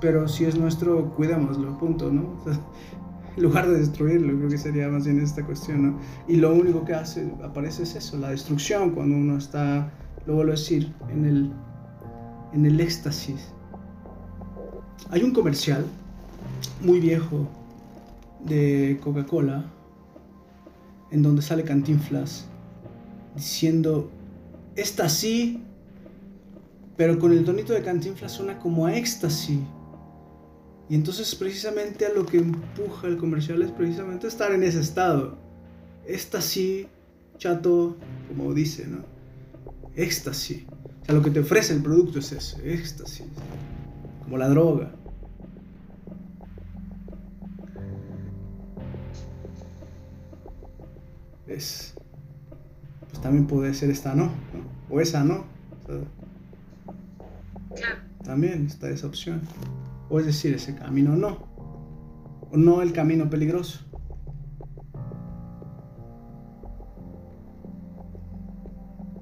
[0.00, 2.36] pero si es nuestro, cuidémoslo, punto, ¿no?
[3.40, 5.98] en lugar de destruirlo, creo que sería más bien esta cuestión, ¿no?
[6.28, 9.90] Y lo único que hace, aparece es eso, la destrucción, cuando uno está,
[10.26, 11.50] lo vuelvo a decir, en el,
[12.52, 13.40] en el éxtasis.
[15.10, 15.86] Hay un comercial
[16.82, 17.48] muy viejo
[18.44, 19.64] de Coca-Cola
[21.10, 22.46] en donde sale Cantinflas
[23.34, 24.10] diciendo,
[24.76, 25.62] esta sí,
[26.98, 29.60] pero con el tonito de Cantinflas suena como a éxtasis.
[30.90, 35.38] Y entonces precisamente a lo que empuja el comercial es precisamente estar en ese estado.
[36.04, 36.88] Éxtasis,
[37.38, 39.04] chato, como dice, ¿no?
[39.94, 40.64] Éxtasis.
[41.02, 43.24] O sea, lo que te ofrece el producto es ese, éxtasis.
[44.24, 44.92] Como la droga.
[51.46, 51.94] Es.
[53.10, 54.90] Pues también puede ser esta no, ¿no?
[54.90, 55.44] O esa no.
[58.24, 59.40] También está esa opción.
[60.10, 61.38] O es decir, ese camino no.
[62.50, 63.78] O no el camino peligroso.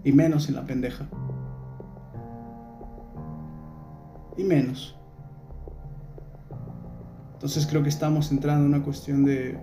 [0.02, 1.06] Y menos en la pendeja.
[4.38, 4.98] Y menos.
[7.34, 9.60] Entonces creo que estamos entrando en una cuestión de.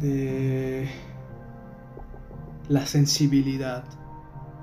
[0.00, 0.88] de.
[2.68, 3.82] la sensibilidad,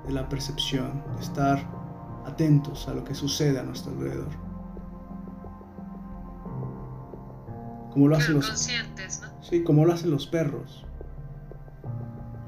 [0.06, 1.58] de la percepción, de estar
[2.24, 4.43] atentos a lo que sucede a nuestro alrededor.
[7.94, 9.42] Como lo hacen los conscientes, ¿no?
[9.42, 10.84] Sí, como lo hacen los perros.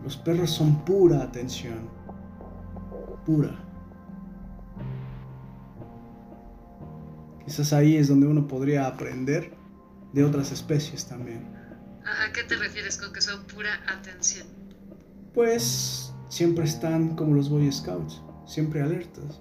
[0.03, 1.89] Los perros son pura atención.
[3.25, 3.57] Pura.
[7.45, 9.55] Quizás ahí es donde uno podría aprender
[10.13, 11.47] de otras especies también.
[12.05, 14.49] ¿A qué te refieres con que son pura atención?
[15.33, 19.41] Pues siempre están como los Boy Scouts, siempre alertas,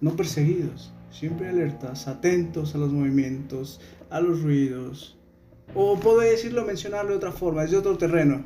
[0.00, 3.80] no perseguidos, siempre alertas, atentos a los movimientos,
[4.10, 5.16] a los ruidos.
[5.74, 8.42] O puedo decirlo, mencionarlo de otra forma, es de otro terreno.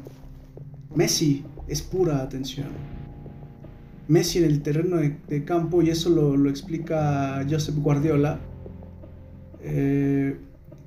[0.95, 2.69] Messi es pura atención.
[4.09, 8.41] Messi en el terreno de, campo, y eso lo, explica Joseph Guardiola,
[9.61, 10.37] eh,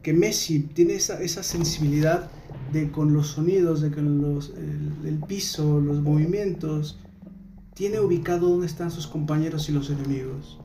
[0.03, 2.29] que Messi tiene esa, esa, sensibilidad
[2.73, 6.99] de con los sonidos, de con los, el, el piso, los movimientos,
[7.73, 10.59] tiene ubicado dónde están sus compañeros y los enemigos.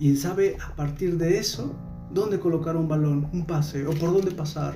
[0.00, 1.76] Y sabe a partir de eso
[2.10, 4.74] dónde colocar un balón, un pase o por dónde pasar.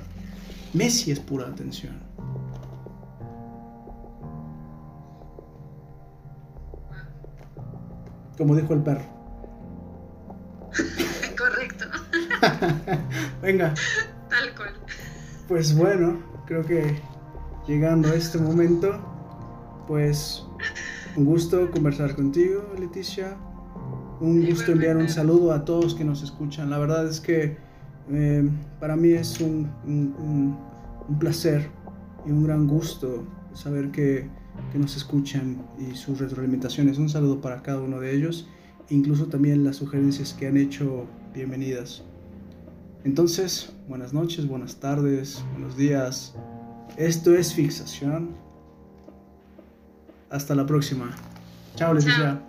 [0.73, 1.99] Messi es pura atención.
[8.37, 9.01] Como dijo el perro.
[11.35, 11.85] Correcto.
[13.41, 13.73] Venga.
[14.29, 14.73] Tal cual.
[15.47, 17.01] Pues bueno, creo que
[17.67, 18.93] llegando a este momento,
[19.87, 20.45] pues
[21.15, 23.35] un gusto conversar contigo, Leticia.
[24.19, 26.69] Un gusto enviar un saludo a todos que nos escuchan.
[26.69, 27.57] La verdad es que
[28.11, 28.49] eh,
[28.79, 30.57] para mí es un,
[31.19, 31.69] placer
[32.25, 34.29] y un gran gusto saber que,
[34.73, 36.97] nos escuchan y sus retroalimentaciones.
[36.97, 38.47] Un saludo para cada uno de ellos,
[38.89, 42.03] incluso también las sugerencias que han hecho bienvenidas.
[43.03, 46.35] Entonces, buenas noches, buenas tardes, buenos días.
[46.97, 48.35] Esto es Fixación.
[50.29, 51.11] Hasta la próxima.
[51.75, 52.41] Chao, Leticia.